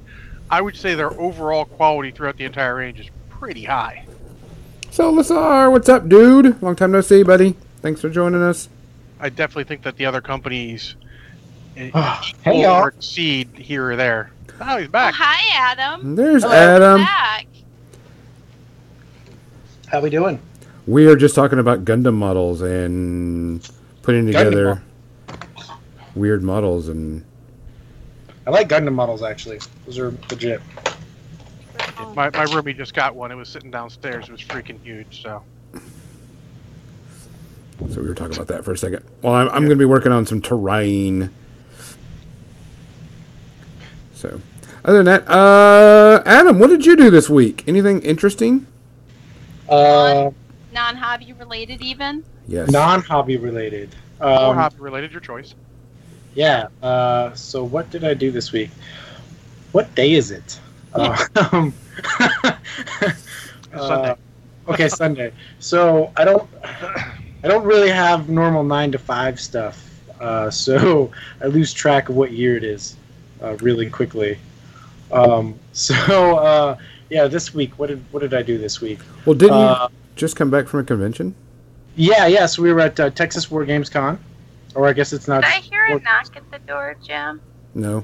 I 0.50 0.62
would 0.62 0.76
say 0.78 0.94
their 0.94 1.12
overall 1.20 1.66
quality 1.66 2.12
throughout 2.12 2.38
the 2.38 2.46
entire 2.46 2.76
range 2.76 3.00
is 3.00 3.08
pretty 3.30 3.64
high. 3.64 4.06
So 4.92 5.10
Lazar, 5.10 5.70
what's 5.72 5.90
up, 5.90 6.08
dude? 6.08 6.62
Long 6.62 6.76
time 6.76 6.92
no 6.92 7.02
see, 7.02 7.24
buddy. 7.24 7.56
Thanks 7.82 8.00
for 8.02 8.10
joining 8.10 8.42
us. 8.44 8.70
I 9.20 9.30
definitely 9.30 9.64
think 9.64 9.82
that 9.84 9.98
the 9.98 10.06
other 10.06 10.22
companies 10.22 10.96
eh, 11.76 11.90
Hey, 12.44 12.62
y'all. 12.62 12.84
or 12.84 12.90
exceed 12.90 13.50
here 13.56 13.90
or 13.92 13.96
there. 13.96 14.32
Oh, 14.62 14.78
he's 14.78 14.88
Oh, 14.88 14.92
back. 14.92 15.16
hi, 15.18 15.42
Adam. 15.72 16.16
There's 16.16 16.44
Hello. 16.44 16.56
Adam. 16.56 17.02
Back. 17.02 17.48
How 19.88 20.00
we 20.02 20.10
doing? 20.10 20.40
We 20.88 21.08
are 21.08 21.16
just 21.16 21.34
talking 21.36 21.60
about 21.60 21.84
Gundam 21.84 22.14
models 22.14 22.62
and 22.62 23.68
putting 24.04 24.26
Gundam 24.26 24.28
together 24.28 24.84
weird 26.14 26.44
models 26.44 26.88
and 26.88 27.26
I 28.48 28.52
like 28.52 28.70
Gundam 28.70 28.94
models 28.94 29.24
actually. 29.24 29.60
Those 29.86 29.98
are 29.98 30.12
legit. 30.30 30.62
Oh, 31.98 32.14
My, 32.14 32.30
my 32.30 32.46
roomie 32.46 32.76
just 32.76 32.94
got 32.94 33.16
one. 33.16 33.32
It 33.32 33.36
was 33.36 33.50
sitting 33.50 33.72
downstairs. 33.72 34.30
It 34.30 34.32
was 34.32 34.42
freaking 34.42 34.82
huge. 34.84 35.24
So 35.24 35.42
So 37.90 38.02
we 38.02 38.08
were 38.08 38.14
talking 38.14 38.36
about 38.36 38.48
that 38.48 38.64
for 38.64 38.72
a 38.72 38.78
second. 38.78 39.04
Well, 39.22 39.34
I'm, 39.34 39.48
I'm 39.50 39.62
going 39.62 39.70
to 39.72 39.76
be 39.76 39.86
working 39.86 40.12
on 40.12 40.26
some 40.26 40.42
terrain. 40.42 41.32
So, 44.14 44.40
other 44.86 45.04
than 45.04 45.06
that, 45.06 45.30
uh, 45.30 46.24
Adam, 46.26 46.58
what 46.60 46.68
did 46.68 46.86
you 46.86 46.96
do 46.96 47.10
this 47.10 47.30
week? 47.30 47.64
Anything 47.68 48.02
interesting? 48.02 48.66
Uh, 49.68 50.32
Non-hobby 50.76 51.32
related, 51.32 51.82
even. 51.82 52.22
Yes. 52.50 52.70
non-hobby 52.70 53.38
related. 53.38 53.96
Or 54.20 54.28
Um, 54.28 54.56
hobby 54.58 54.76
related, 54.80 55.12
your 55.14 55.22
choice. 55.22 55.56
Yeah. 56.36 56.68
Uh, 56.84 57.34
so 57.34 57.64
what 57.64 57.90
did 57.90 58.04
I 58.04 58.14
do 58.14 58.30
this 58.30 58.52
week? 58.52 58.70
What 59.72 59.96
day 59.96 60.12
is 60.12 60.32
it? 60.32 60.60
Um, 60.94 61.16
Sunday. 63.72 64.10
uh, 64.10 64.16
okay, 64.68 64.90
Sunday. 64.90 65.32
So 65.60 66.12
I 66.18 66.26
don't, 66.26 66.48
I 66.64 67.48
don't 67.48 67.64
really 67.66 67.90
have 67.90 68.28
normal 68.28 68.64
nine 68.64 68.92
to 68.92 68.98
five 68.98 69.40
stuff. 69.40 69.82
Uh, 70.20 70.50
so 70.50 71.10
I 71.42 71.46
lose 71.48 71.74
track 71.74 72.10
of 72.10 72.16
what 72.18 72.34
year 72.34 72.58
it 72.58 72.66
is, 72.66 72.98
uh, 73.42 73.56
really 73.62 73.90
quickly. 73.90 74.38
Um, 75.10 75.58
so 75.72 76.38
uh, 76.38 76.78
yeah, 77.10 77.28
this 77.28 77.54
week, 77.54 77.80
what 77.80 77.88
did 77.88 78.04
what 78.12 78.20
did 78.22 78.34
I 78.34 78.42
do 78.42 78.58
this 78.58 78.82
week? 78.82 79.00
Well, 79.26 79.36
didn't 79.36 79.54
Uh, 79.56 79.88
you 79.90 79.96
just 80.16 80.36
come 80.36 80.50
back 80.50 80.68
from 80.68 80.80
a 80.82 80.84
convention? 80.84 81.36
yeah, 81.96 82.28
yeah. 82.28 82.46
So 82.46 82.62
we 82.62 82.74
were 82.74 82.82
at 82.82 83.00
uh, 83.00 83.10
Texas 83.12 83.50
War 83.50 83.66
Games 83.66 83.90
Con, 83.90 84.20
or 84.76 84.88
I 84.88 84.94
guess 84.94 85.14
it's 85.14 85.28
not. 85.28 85.44
Did 85.44 85.52
I 85.54 85.60
hear 85.60 85.84
a 85.86 86.00
knock 86.00 86.36
at 86.36 86.50
the 86.52 86.60
door, 86.60 86.96
Jim? 87.06 87.42
No. 87.74 88.04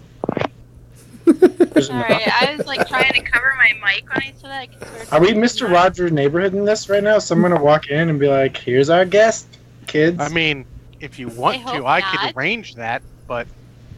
there's 1.25 1.87
Sorry, 1.87 2.23
I 2.25 2.55
was 2.57 2.65
like 2.67 2.87
trying 2.87 3.13
to 3.13 3.21
cover 3.21 3.53
my 3.57 3.73
mic 3.85 4.09
when 4.09 4.23
I 4.23 4.33
said 4.37 4.49
that. 4.49 4.61
I 4.61 4.65
could 4.67 4.87
sort 4.87 5.01
of 5.03 5.13
Are 5.13 5.21
we 5.21 5.27
Mr. 5.33 5.59
the 5.59 5.63
knock. 5.69 5.73
Rogers' 5.73 6.11
neighborhood 6.11 6.53
in 6.53 6.65
this 6.65 6.89
right 6.89 7.03
now? 7.03 7.19
Someone 7.19 7.51
to 7.51 7.57
walk 7.57 7.89
in 7.89 8.09
and 8.09 8.19
be 8.19 8.27
like, 8.27 8.57
"Here's 8.57 8.89
our 8.89 9.05
guest, 9.05 9.47
kids." 9.87 10.19
I 10.19 10.29
mean, 10.29 10.65
if 10.99 11.19
you 11.19 11.27
want 11.29 11.57
I 11.57 11.59
hope 11.59 11.75
to, 11.77 11.85
I 11.85 11.99
not. 11.99 12.11
could 12.19 12.35
arrange 12.37 12.75
that, 12.75 13.01
but 13.27 13.47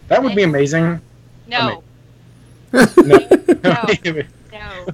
that 0.09 0.21
would 0.21 0.35
be 0.35 0.43
amazing. 0.43 1.01
No, 1.47 1.83
No. 2.73 2.85
no, 3.63 4.85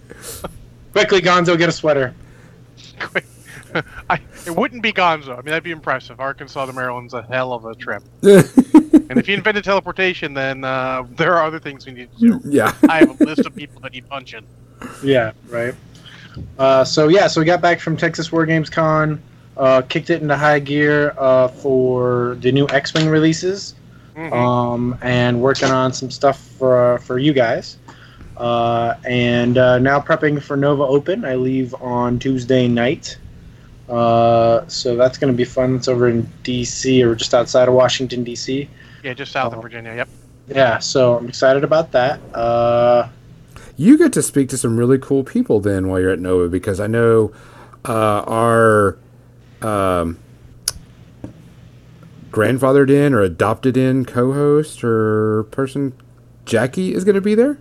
Quickly. 0.92 1.22
Gonzo, 1.22 1.58
get 1.58 1.70
a 1.70 1.72
sweater. 1.72 2.14
I, 4.10 4.20
it 4.46 4.56
wouldn't 4.56 4.82
be 4.84 4.92
Gonzo. 4.92 5.34
I 5.34 5.36
mean, 5.38 5.46
that'd 5.46 5.64
be 5.64 5.72
impressive. 5.72 6.20
Arkansas 6.20 6.66
to 6.66 6.74
Maryland's 6.74 7.14
a 7.14 7.22
hell 7.22 7.54
of 7.54 7.66
a 7.66 7.76
trip. 7.76 8.04
And 9.12 9.18
if 9.18 9.28
you 9.28 9.34
invented 9.34 9.64
teleportation, 9.64 10.36
then 10.36 10.64
uh, 10.64 11.04
there 11.16 11.36
are 11.36 11.44
other 11.44 11.58
things 11.60 11.84
we 11.88 11.94
need 11.94 12.10
to 12.20 12.20
do. 12.20 12.42
yeah. 12.46 12.76
I 12.88 13.00
have 13.00 13.20
a 13.20 13.24
list 13.24 13.44
of 13.44 13.56
people 13.56 13.82
that 13.82 13.92
need 13.92 14.08
punching. 14.08 14.46
Yeah, 15.04 15.32
right. 15.50 15.74
Uh, 16.60 16.84
so 16.84 17.08
yeah, 17.08 17.26
so 17.26 17.42
we 17.42 17.46
got 17.46 17.60
back 17.60 17.80
from 17.80 17.98
Texas 17.98 18.32
War 18.32 18.46
Games 18.46 18.70
Con, 18.70 19.20
uh, 19.58 19.82
kicked 19.90 20.12
it 20.12 20.22
into 20.22 20.38
high 20.38 20.60
gear 20.60 21.16
uh, 21.18 21.48
for 21.48 22.38
the 22.42 22.52
new 22.52 22.68
X-wing 22.70 23.10
releases, 23.10 23.74
Mhm. 24.16 24.32
um, 24.32 24.96
and 25.02 25.42
working 25.42 25.70
on 25.72 25.92
some 25.92 26.12
stuff 26.12 26.40
for 26.60 27.00
for 27.00 27.18
you 27.18 27.34
guys. 27.34 27.78
Uh, 28.40 28.96
and 29.04 29.58
uh, 29.58 29.78
now 29.80 30.00
prepping 30.00 30.42
for 30.42 30.56
Nova 30.56 30.84
Open. 30.84 31.26
I 31.26 31.36
leave 31.36 31.74
on 31.76 32.18
Tuesday 32.20 32.68
night. 32.68 33.18
Uh, 33.90 34.66
so 34.68 34.96
that's 34.96 35.18
going 35.18 35.34
to 35.34 35.38
be 35.38 35.44
fun. 35.44 35.76
It's 35.76 35.88
over 35.88 36.08
in 36.08 36.30
D.C. 36.44 37.04
or 37.04 37.16
just 37.16 37.34
outside 37.34 37.68
of 37.68 37.74
Washington 37.74 38.24
D.C. 38.24 38.70
yeah, 39.04 39.14
just 39.14 39.32
south 39.32 39.54
of 39.54 39.62
Virginia. 39.62 39.94
Yep. 39.96 40.10
Yeah, 40.48 40.80
so 40.80 41.18
I'm 41.18 41.28
excited 41.28 41.64
about 41.64 41.92
that. 41.92 42.20
Uh, 42.34 43.10
You 43.78 43.98
get 43.98 44.14
to 44.14 44.22
speak 44.22 44.50
to 44.50 44.58
some 44.58 44.78
really 44.78 44.98
cool 44.98 45.24
people 45.24 45.60
then 45.60 45.88
while 45.88 46.00
you're 46.00 46.12
at 46.12 46.20
Nova 46.20 46.50
because 46.50 46.80
I 46.80 46.88
know 46.88 47.32
uh, 47.86 48.24
our 48.28 48.98
um, 49.62 50.18
grandfathered 52.32 52.90
in 52.90 53.14
or 53.14 53.22
adopted 53.22 53.76
in 53.76 54.06
co-host 54.06 54.84
or 54.84 55.44
person 55.46 55.94
Jackie 56.46 56.94
is 56.94 57.04
going 57.04 57.16
to 57.16 57.22
be 57.22 57.36
there. 57.36 57.58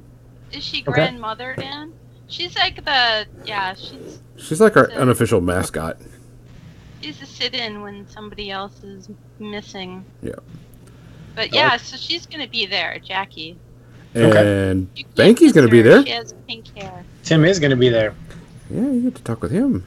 Is 0.52 0.64
she 0.64 0.84
Okay. 0.86 0.92
grandmothered 1.08 1.58
in? 1.60 1.92
She's 2.28 2.56
like 2.56 2.84
the 2.84 3.26
yeah. 3.44 3.74
She's 3.74 4.20
She's 4.36 4.60
like 4.60 4.76
our 4.76 4.90
unofficial 4.92 5.40
mascot. 5.40 5.96
she's 7.02 7.20
a 7.22 7.26
sit-in 7.26 7.80
when 7.82 8.08
somebody 8.08 8.50
else 8.50 8.82
is 8.82 9.08
missing. 9.38 10.04
Yeah. 10.22 10.32
But 11.34 11.54
yeah, 11.54 11.76
so 11.76 11.96
she's 11.96 12.26
gonna 12.26 12.48
be 12.48 12.66
there, 12.66 12.98
Jackie. 13.04 13.56
Okay. 14.16 14.70
And 14.70 14.88
You 14.96 15.04
can't 15.04 15.14
Banky's 15.16 15.52
gonna 15.52 15.68
be 15.68 15.82
there. 15.82 16.04
She 16.04 16.10
has 16.12 16.34
pink 16.48 16.76
hair. 16.76 17.04
Tim 17.24 17.44
is 17.44 17.58
going 17.60 17.70
to 17.70 17.76
be 17.76 17.88
there. 17.90 18.14
yeah, 18.70 18.80
you 18.90 19.02
get 19.02 19.14
to 19.16 19.22
talk 19.22 19.42
with 19.42 19.50
him. 19.52 19.84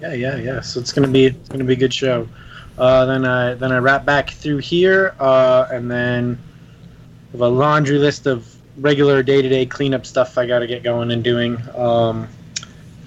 Yeah, 0.00 0.12
yeah, 0.14 0.36
yeah. 0.36 0.60
So 0.60 0.78
it's 0.80 0.92
gonna 0.92 1.08
be 1.08 1.26
it's 1.26 1.48
gonna 1.48 1.64
be 1.64 1.72
a 1.72 1.76
good 1.76 1.92
show. 1.92 2.28
Uh, 2.78 3.04
then 3.06 3.24
I 3.24 3.54
then 3.54 3.72
I 3.72 3.78
wrap 3.78 4.04
back 4.04 4.30
through 4.30 4.58
here, 4.58 5.14
uh, 5.18 5.66
and 5.72 5.90
then 5.90 6.38
have 7.32 7.40
a 7.40 7.48
laundry 7.48 7.98
list 7.98 8.26
of 8.26 8.46
regular 8.78 9.22
day 9.22 9.42
to 9.42 9.48
day 9.48 9.66
cleanup 9.66 10.06
stuff 10.06 10.38
I 10.38 10.46
got 10.46 10.60
to 10.60 10.66
get 10.66 10.82
going 10.82 11.10
and 11.10 11.22
doing. 11.22 11.58
Um, 11.74 12.28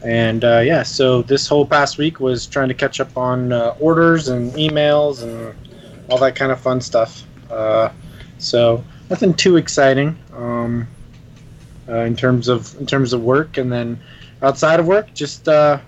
and 0.03 0.43
uh, 0.43 0.59
yeah, 0.59 0.83
so 0.83 1.21
this 1.23 1.47
whole 1.47 1.65
past 1.65 1.97
week 1.97 2.19
was 2.19 2.45
trying 2.45 2.69
to 2.69 2.73
catch 2.73 2.99
up 2.99 3.17
on 3.17 3.51
uh, 3.51 3.75
orders 3.79 4.29
and 4.29 4.51
emails 4.53 5.23
and 5.23 5.55
all 6.09 6.17
that 6.19 6.35
kind 6.35 6.51
of 6.51 6.59
fun 6.59 6.81
stuff. 6.81 7.23
Uh, 7.51 7.89
so 8.37 8.83
nothing 9.09 9.33
too 9.33 9.57
exciting 9.57 10.17
um, 10.33 10.87
uh, 11.87 11.97
in 11.97 12.15
terms 12.15 12.47
of 12.47 12.79
in 12.79 12.85
terms 12.85 13.13
of 13.13 13.21
work, 13.21 13.57
and 13.57 13.71
then 13.71 13.99
outside 14.41 14.79
of 14.79 14.87
work, 14.87 15.13
just. 15.13 15.47
Uh, 15.47 15.79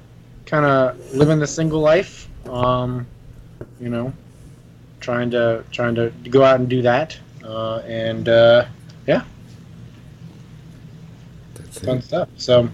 kind 0.51 0.65
of 0.65 1.13
living 1.15 1.39
the 1.39 1.47
single 1.47 1.79
life. 1.79 2.27
Um, 2.47 3.07
you 3.79 3.89
know, 3.89 4.13
trying 4.99 5.31
to 5.31 5.63
trying 5.71 5.95
to 5.95 6.11
go 6.29 6.43
out 6.43 6.59
and 6.59 6.69
do 6.69 6.81
that, 6.81 7.17
uh, 7.43 7.77
and 7.87 8.27
fun 11.79 12.01
stuff. 12.01 12.29
So, 12.37 12.69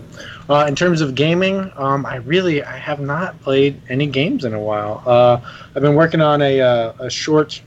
uh, 0.50 0.66
in 0.68 0.76
terms 0.76 1.02
of 1.02 1.16
gaming, 1.16 1.72
um, 1.76 2.06
I 2.06 2.16
really 2.18 2.64
I 2.64 2.78
have 2.78 3.00
not 3.00 3.40
played 3.42 3.82
any 3.90 4.08
games 4.08 4.46
in 4.46 4.54
a 4.54 4.60
while. 4.60 5.04
Uh, 5.06 5.40
I've 5.76 5.82
been 5.82 5.96
working 5.96 6.22
on 6.22 6.42
a 6.42 6.62
uh, 6.62 6.94
a 7.00 7.10
short, 7.10 7.62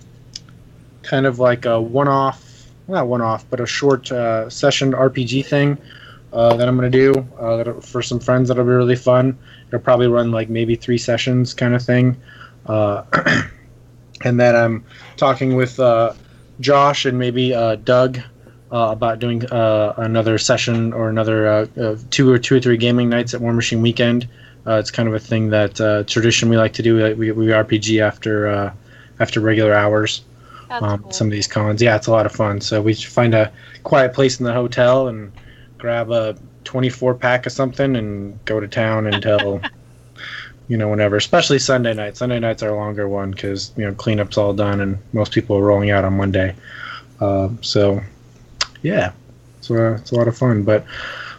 kind 1.02 1.26
of 1.26 1.38
like 1.38 1.64
a 1.64 1.80
one-off, 1.80 2.68
not 2.88 3.06
one-off, 3.06 3.44
but 3.50 3.60
a 3.60 3.66
short 3.66 4.10
uh, 4.12 4.50
session 4.50 4.92
RPG 4.92 5.46
thing. 5.46 5.78
Uh, 6.32 6.56
that 6.56 6.68
I'm 6.68 6.76
gonna 6.76 6.88
do 6.88 7.26
uh, 7.40 7.56
that 7.56 7.84
for 7.84 8.02
some 8.02 8.20
friends. 8.20 8.48
That'll 8.48 8.64
be 8.64 8.70
really 8.70 8.94
fun. 8.94 9.36
It'll 9.66 9.80
probably 9.80 10.06
run 10.06 10.30
like 10.30 10.48
maybe 10.48 10.76
three 10.76 10.98
sessions, 10.98 11.52
kind 11.54 11.74
of 11.74 11.82
thing. 11.82 12.16
Uh, 12.66 13.02
and 14.24 14.38
then 14.38 14.54
I'm 14.54 14.84
talking 15.16 15.56
with 15.56 15.80
uh, 15.80 16.14
Josh 16.60 17.04
and 17.04 17.18
maybe 17.18 17.52
uh, 17.52 17.76
Doug 17.76 18.20
uh, 18.72 18.88
about 18.90 19.18
doing 19.18 19.44
uh, 19.46 19.94
another 19.96 20.38
session 20.38 20.92
or 20.92 21.08
another 21.08 21.46
uh, 21.46 21.66
uh, 21.80 21.96
two 22.10 22.30
or 22.30 22.38
two 22.38 22.56
or 22.56 22.60
three 22.60 22.76
gaming 22.76 23.08
nights 23.08 23.34
at 23.34 23.40
Warmachine 23.40 23.80
Weekend. 23.80 24.28
Uh, 24.66 24.74
it's 24.74 24.90
kind 24.90 25.08
of 25.08 25.14
a 25.14 25.18
thing 25.18 25.50
that 25.50 25.80
uh, 25.80 26.04
tradition 26.04 26.48
we 26.48 26.56
like 26.56 26.74
to 26.74 26.82
do. 26.82 27.16
We, 27.16 27.32
we 27.32 27.46
RPG 27.46 28.00
after 28.00 28.48
uh, 28.48 28.72
after 29.18 29.40
regular 29.40 29.74
hours. 29.74 30.22
Um, 30.70 31.02
cool. 31.02 31.12
Some 31.12 31.26
of 31.26 31.32
these 31.32 31.48
cons, 31.48 31.82
yeah, 31.82 31.96
it's 31.96 32.06
a 32.06 32.12
lot 32.12 32.26
of 32.26 32.32
fun. 32.32 32.60
So 32.60 32.80
we 32.80 32.94
find 32.94 33.34
a 33.34 33.50
quiet 33.82 34.14
place 34.14 34.38
in 34.38 34.46
the 34.46 34.52
hotel 34.52 35.08
and 35.08 35.32
grab 35.78 36.12
a 36.12 36.36
24 36.62 37.14
pack 37.14 37.46
of 37.46 37.52
something 37.52 37.96
and 37.96 38.44
go 38.44 38.60
to 38.60 38.68
town 38.68 39.08
until 39.08 39.60
you 40.68 40.76
know 40.76 40.88
whenever. 40.88 41.16
Especially 41.16 41.58
Sunday 41.58 41.94
night. 41.94 42.16
Sunday 42.16 42.38
nights 42.38 42.62
are 42.62 42.70
a 42.70 42.76
longer 42.76 43.08
one 43.08 43.32
because 43.32 43.72
you 43.76 43.84
know 43.84 43.92
cleanup's 43.94 44.38
all 44.38 44.52
done 44.52 44.80
and 44.80 44.98
most 45.12 45.32
people 45.32 45.56
are 45.56 45.62
rolling 45.62 45.90
out 45.90 46.04
on 46.04 46.16
Monday. 46.16 46.54
Uh, 47.18 47.48
so 47.62 48.00
yeah, 48.82 49.12
so 49.60 49.74
uh, 49.74 49.94
it's 49.96 50.12
a 50.12 50.14
lot 50.14 50.28
of 50.28 50.36
fun. 50.36 50.62
But 50.62 50.84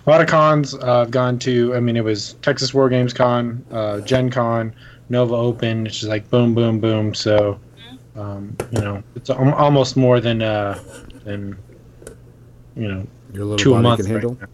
a 0.06 0.10
lot 0.10 0.22
of 0.22 0.28
cons 0.28 0.74
uh, 0.76 1.02
I've 1.02 1.12
gone 1.12 1.40
to. 1.40 1.76
I 1.76 1.80
mean, 1.80 1.98
it 1.98 2.04
was 2.04 2.34
Texas 2.42 2.74
War 2.74 2.90
Games 2.90 3.14
Con, 3.14 3.64
uh, 3.72 4.02
Gen 4.02 4.30
Con, 4.30 4.74
Nova 5.10 5.36
Open. 5.36 5.86
It's 5.88 6.00
just 6.00 6.10
like 6.10 6.30
boom, 6.30 6.54
boom, 6.54 6.80
boom. 6.80 7.14
So 7.14 7.60
um, 8.16 8.56
you 8.72 8.82
know, 8.82 9.04
it's 9.16 9.30
al- 9.30 9.54
almost 9.54 9.96
more 9.96 10.20
than 10.20 10.42
uh, 10.42 10.80
than 11.24 11.58
you 12.76 12.88
know 12.88 13.08
Your 13.34 13.46
little 13.46 13.58
two 13.58 13.72
a 13.72 13.76
body 13.76 13.84
month. 13.84 14.02
can 14.02 14.10
handle. 14.12 14.32
right 14.32 14.42
now. 14.42 14.48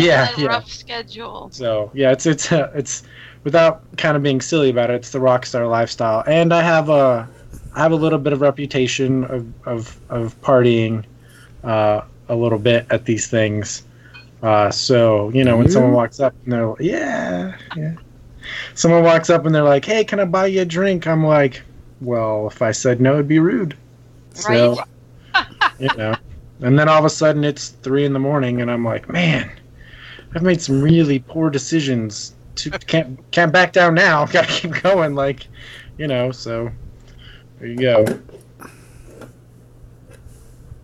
Yeah, 0.00 0.34
a 0.36 0.40
yeah. 0.40 0.46
rough 0.46 0.70
schedule. 0.70 1.48
So 1.52 1.90
yeah, 1.94 2.12
it's 2.12 2.26
it's 2.26 2.50
uh, 2.52 2.70
it's 2.74 3.02
without 3.44 3.82
kind 3.96 4.16
of 4.16 4.22
being 4.22 4.40
silly 4.40 4.70
about 4.70 4.90
it. 4.90 4.94
It's 4.94 5.10
the 5.10 5.20
rock 5.20 5.44
star 5.46 5.66
lifestyle, 5.66 6.22
and 6.26 6.54
I 6.54 6.62
have 6.62 6.88
a 6.88 7.28
I 7.74 7.82
have 7.82 7.92
a 7.92 7.96
little 7.96 8.18
bit 8.18 8.32
of 8.32 8.40
reputation 8.40 9.24
of 9.24 9.66
of, 9.66 10.00
of 10.08 10.40
partying 10.40 11.04
uh, 11.64 12.02
a 12.32 12.36
little 12.36 12.58
bit 12.58 12.86
at 12.90 13.04
these 13.04 13.28
things. 13.28 13.84
Uh, 14.42 14.70
so 14.70 15.28
you 15.30 15.44
know 15.44 15.56
when 15.56 15.66
You? 15.66 15.72
someone 15.72 15.92
walks 15.92 16.18
up 16.18 16.34
and 16.44 16.52
they're 16.52 16.66
like, 16.66 16.80
yeah 16.80 17.56
yeah, 17.76 17.94
someone 18.74 19.04
walks 19.04 19.30
up 19.30 19.46
and 19.46 19.54
they're 19.54 19.62
like, 19.62 19.84
hey, 19.84 20.02
can 20.02 20.18
I 20.18 20.24
buy 20.24 20.46
you 20.46 20.62
a 20.62 20.64
drink? 20.64 21.06
I'm 21.06 21.24
like, 21.24 21.62
well, 22.00 22.48
if 22.48 22.62
I 22.62 22.72
said 22.72 23.00
no, 23.00 23.14
it'd 23.14 23.28
be 23.28 23.38
rude. 23.38 23.76
So 24.32 24.82
you 25.78 25.90
know, 25.96 26.16
and 26.60 26.78
then 26.78 26.88
all 26.88 26.98
of 26.98 27.04
a 27.04 27.10
sudden 27.10 27.44
it's 27.44 27.68
three 27.68 28.04
in 28.04 28.12
the 28.12 28.18
morning, 28.18 28.60
and 28.60 28.70
I'm 28.70 28.84
like, 28.84 29.08
man, 29.08 29.50
I've 30.34 30.42
made 30.42 30.60
some 30.60 30.82
really 30.82 31.18
poor 31.18 31.50
decisions. 31.50 32.34
To, 32.56 32.70
can't 32.86 33.18
can't 33.30 33.52
back 33.52 33.72
down 33.72 33.94
now. 33.94 34.26
Got 34.26 34.48
to 34.48 34.52
keep 34.52 34.82
going. 34.82 35.14
Like, 35.14 35.46
you 35.98 36.06
know. 36.06 36.32
So 36.32 36.70
there 37.58 37.68
you 37.68 37.76
go. 37.76 38.06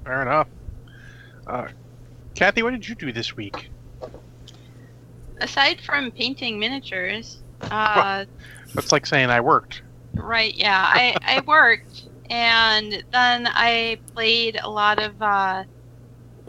Fair 0.05 0.23
enough. 0.23 0.49
Uh, 1.49 1.69
Kathy, 2.35 2.63
what 2.63 2.71
did 2.73 2.87
you 2.89 2.95
do 2.95 3.11
this 3.13 3.37
week? 3.37 3.71
Aside 5.41 5.81
from 5.81 6.11
painting 6.11 6.59
miniatures, 6.59 7.43
uh, 7.63 8.25
That's 8.75 8.93
like 8.93 9.07
saying 9.07 9.31
I 9.31 9.41
worked. 9.41 9.83
right? 10.15 10.55
Yeah, 10.55 10.85
I 10.93 11.17
I 11.23 11.41
worked, 11.47 12.05
and 12.29 13.05
then 13.13 13.47
I 13.47 13.99
played 14.15 14.59
a 14.63 14.69
lot 14.69 15.03
of 15.03 15.21
uh, 15.23 15.65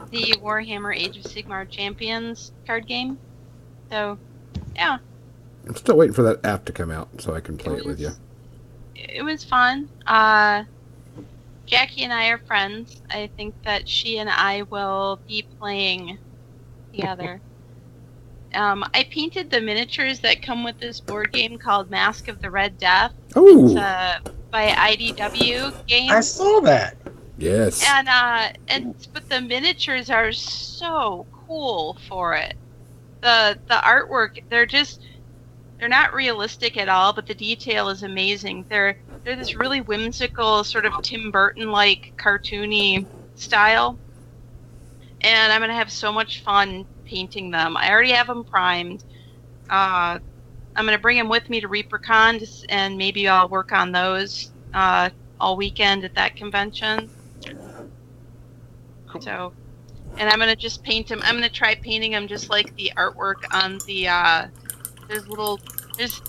the 0.10 0.36
Warhammer 0.42 0.96
Age 0.96 1.18
of 1.18 1.24
Sigmar 1.24 1.70
Champions 1.70 2.52
card 2.66 2.88
game. 2.88 3.18
So, 3.92 4.18
yeah, 4.76 4.98
I'm 5.68 5.76
still 5.76 5.98
waiting 5.98 6.14
for 6.14 6.24
that 6.24 6.44
app 6.46 6.66
to 6.66 6.74
come 6.74 6.92
out 6.92 7.10
so 7.22 7.34
I 7.36 7.40
can 7.42 7.58
play 7.58 7.78
it 7.78 7.86
with 7.86 8.00
you. 8.00 8.12
it 8.96 9.24
was 9.24 9.44
fun. 9.44 9.88
Uh, 10.08 10.64
Jackie 11.70 12.04
and 12.04 12.12
I 12.12 12.30
are 12.30 12.40
friends. 12.40 13.02
I 13.12 13.30
think 13.38 13.54
that 13.64 13.88
she 13.88 14.18
and 14.18 14.30
I 14.30 14.64
will 14.64 15.20
be 15.28 15.46
playing 15.60 16.18
together. 16.92 17.40
Um, 18.56 18.84
I 18.96 19.04
painted 19.12 19.52
the 19.52 19.62
miniatures 19.62 20.20
that 20.22 20.42
come 20.42 20.64
with 20.64 20.80
this 20.80 21.00
board 21.00 21.32
game 21.32 21.60
called 21.60 21.92
Masque 21.92 22.28
of 22.28 22.42
the 22.42 22.50
Red 22.50 22.80
Death. 22.80 23.14
It's 23.28 23.36
Oh, 23.36 24.18
by 24.50 24.70
IDW 24.70 25.86
game. 25.86 26.10
I 26.12 26.22
saw 26.22 26.60
that. 26.62 26.98
yes. 27.38 27.86
and 27.88 28.10
uh 28.10 28.50
and 28.68 29.08
but 29.14 29.30
the 29.30 29.40
miniatures 29.40 30.10
are 30.10 30.32
so 30.32 31.28
cool 31.48 31.98
for 32.08 32.34
it 32.34 32.56
the 33.22 33.58
the 33.68 33.76
artwork 33.76 34.42
they're 34.50 34.66
just 34.66 35.02
they're 35.78 35.88
not 35.88 36.14
realistic 36.16 36.78
at 36.78 36.90
all 36.90 37.14
but 37.14 37.28
the 37.28 37.34
detail 37.36 37.90
is 37.90 38.02
amazing 38.04 38.66
they're 38.70 38.98
they're 39.30 39.36
this 39.36 39.54
really 39.54 39.80
whimsical 39.82 40.64
sort 40.64 40.86
of 40.86 40.94
tim 41.04 41.30
burton 41.30 41.72
like 41.72 42.14
cartoony 42.18 43.06
style 43.36 43.96
and 45.22 45.54
i'm 45.54 45.62
gonna 45.62 45.72
have 45.72 45.92
so 45.92 46.12
much 46.12 46.42
fun 46.42 46.84
painting 47.06 47.52
them 47.52 47.78
i 47.78 47.92
already 47.92 48.12
have 48.12 48.26
them 48.26 48.44
primed 48.44 49.04
uh 49.70 50.18
i'm 50.76 50.86
gonna 50.86 50.98
bring 50.98 51.16
them 51.16 51.30
with 51.30 51.48
me 51.48 51.62
to 51.62 51.70
reapercon 51.70 52.66
and 52.70 52.98
maybe 52.98 53.28
i'll 53.28 53.48
work 53.48 53.72
on 53.72 53.92
those 53.92 54.52
uh 54.74 55.12
all 55.40 55.56
weekend 55.56 56.04
at 56.04 56.16
that 56.16 56.36
convention 56.36 57.08
Cool. 59.12 59.22
so, 59.22 59.54
and 60.18 60.30
I'm 60.30 60.38
gonna 60.38 60.56
just 60.56 60.84
paint 60.84 61.08
them. 61.08 61.20
I'm 61.24 61.34
gonna 61.34 61.50
try 61.50 61.74
painting 61.74 62.12
them 62.12 62.28
just 62.28 62.50
like 62.52 62.76
the 62.76 62.92
artwork 62.96 63.44
on 63.52 63.80
the. 63.88 64.08
uh 64.08 64.48
There's 65.08 65.28
little. 65.28 65.60
There's. 65.98 66.22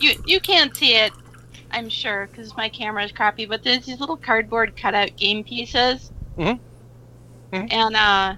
You 0.00 0.14
you 0.26 0.40
can't 0.40 0.74
see 0.74 0.94
it, 0.94 1.12
I'm 1.74 1.88
sure, 1.88 2.28
because 2.30 2.56
my 2.56 2.68
camera 2.68 3.04
is 3.04 3.10
crappy. 3.10 3.46
But 3.46 3.64
there's 3.64 3.84
these 3.84 3.98
little 3.98 4.16
cardboard 4.16 4.76
cutout 4.76 5.16
game 5.16 5.42
pieces. 5.42 6.12
Mhm. 6.38 6.60
Mhm. 7.52 7.72
And 7.72 7.96
uh, 7.96 8.36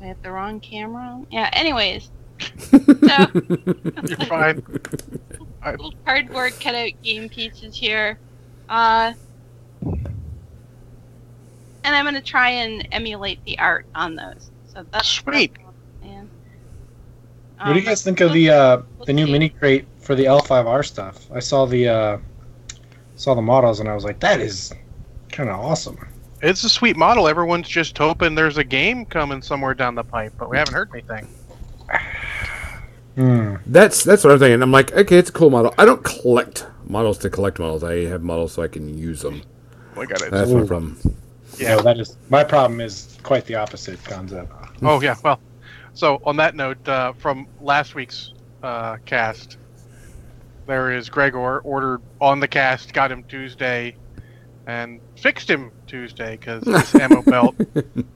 I 0.00 0.06
have 0.06 0.22
the 0.22 0.30
wrong 0.30 0.60
camera. 0.60 1.22
Yeah. 1.30 1.50
Anyways, 1.52 2.10
so 2.70 3.26
You're 4.06 4.16
fine. 4.28 4.62
little 5.66 5.94
cardboard 6.04 6.52
cutout 6.60 6.92
game 7.02 7.28
pieces 7.28 7.76
here. 7.76 8.18
Uh, 8.68 9.12
and 11.82 11.94
I'm 11.96 12.04
gonna 12.04 12.20
try 12.22 12.50
and 12.50 12.86
emulate 12.92 13.44
the 13.44 13.58
art 13.58 13.86
on 13.94 14.14
those. 14.14 14.50
So 14.66 14.86
that's 14.92 15.08
Sweet. 15.08 15.52
Man. 16.00 16.30
What 17.58 17.72
do 17.72 17.80
you 17.80 17.84
guys 17.84 18.02
think 18.02 18.20
of 18.20 18.32
the 18.32 18.50
uh, 18.50 18.82
the 19.04 19.12
new 19.12 19.26
mini 19.26 19.48
crate 19.48 19.86
for 20.04 20.14
the 20.14 20.24
L5R 20.24 20.84
stuff? 20.84 21.26
I 21.32 21.40
saw 21.40 21.66
the 21.66 21.88
uh, 21.88 22.18
saw 23.16 23.34
the 23.34 23.42
models 23.42 23.80
and 23.80 23.88
I 23.88 23.94
was 23.94 24.04
like, 24.04 24.20
that 24.20 24.40
is 24.40 24.72
kind 25.30 25.48
of 25.48 25.58
awesome. 25.58 25.98
It's 26.42 26.62
a 26.62 26.68
sweet 26.68 26.96
model. 26.96 27.26
Everyone's 27.26 27.68
just 27.68 27.96
hoping 27.96 28.34
there's 28.34 28.58
a 28.58 28.64
game 28.64 29.06
coming 29.06 29.40
somewhere 29.40 29.72
down 29.72 29.94
the 29.94 30.04
pipe, 30.04 30.34
but 30.38 30.50
we 30.50 30.58
haven't 30.58 30.74
heard 30.74 30.90
anything. 30.92 31.26
Hmm. 33.14 33.54
That's 33.66 34.02
that's 34.02 34.24
what 34.24 34.32
I'm 34.32 34.40
thinking. 34.40 34.60
I'm 34.60 34.72
like, 34.72 34.92
okay, 34.92 35.18
it's 35.18 35.30
a 35.30 35.32
cool 35.32 35.48
model. 35.48 35.72
I 35.78 35.84
don't 35.84 36.02
collect 36.02 36.66
models 36.82 37.16
to 37.18 37.30
collect 37.30 37.60
models. 37.60 37.84
I 37.84 38.06
have 38.06 38.22
models 38.22 38.54
so 38.54 38.62
I 38.64 38.66
can 38.66 38.98
use 38.98 39.22
them. 39.22 39.40
Oh 39.92 40.00
my 40.00 40.06
god, 40.06 40.20
it's, 40.22 40.30
That's 40.32 40.50
my 40.50 40.64
problem. 40.66 40.98
Yeah, 41.56 41.76
that 41.76 42.00
is 42.00 42.16
my 42.28 42.42
problem. 42.42 42.80
Is 42.80 43.16
quite 43.22 43.46
the 43.46 43.54
opposite 43.54 44.02
concept. 44.02 44.52
oh 44.82 45.00
yeah. 45.00 45.14
Well, 45.22 45.38
so 45.92 46.20
on 46.24 46.36
that 46.38 46.56
note, 46.56 46.88
uh, 46.88 47.12
from 47.12 47.46
last 47.60 47.94
week's 47.94 48.32
uh, 48.64 48.96
cast, 49.04 49.58
there 50.66 50.92
is 50.92 51.08
Gregor 51.08 51.58
ordered 51.60 52.00
on 52.20 52.40
the 52.40 52.48
cast, 52.48 52.92
got 52.92 53.10
him 53.10 53.24
Tuesday, 53.24 53.96
and 54.66 55.00
fixed 55.16 55.48
him 55.48 55.70
Tuesday 55.86 56.36
because 56.36 56.62
this 56.62 56.94
ammo 57.00 57.22
belt. 57.22 57.54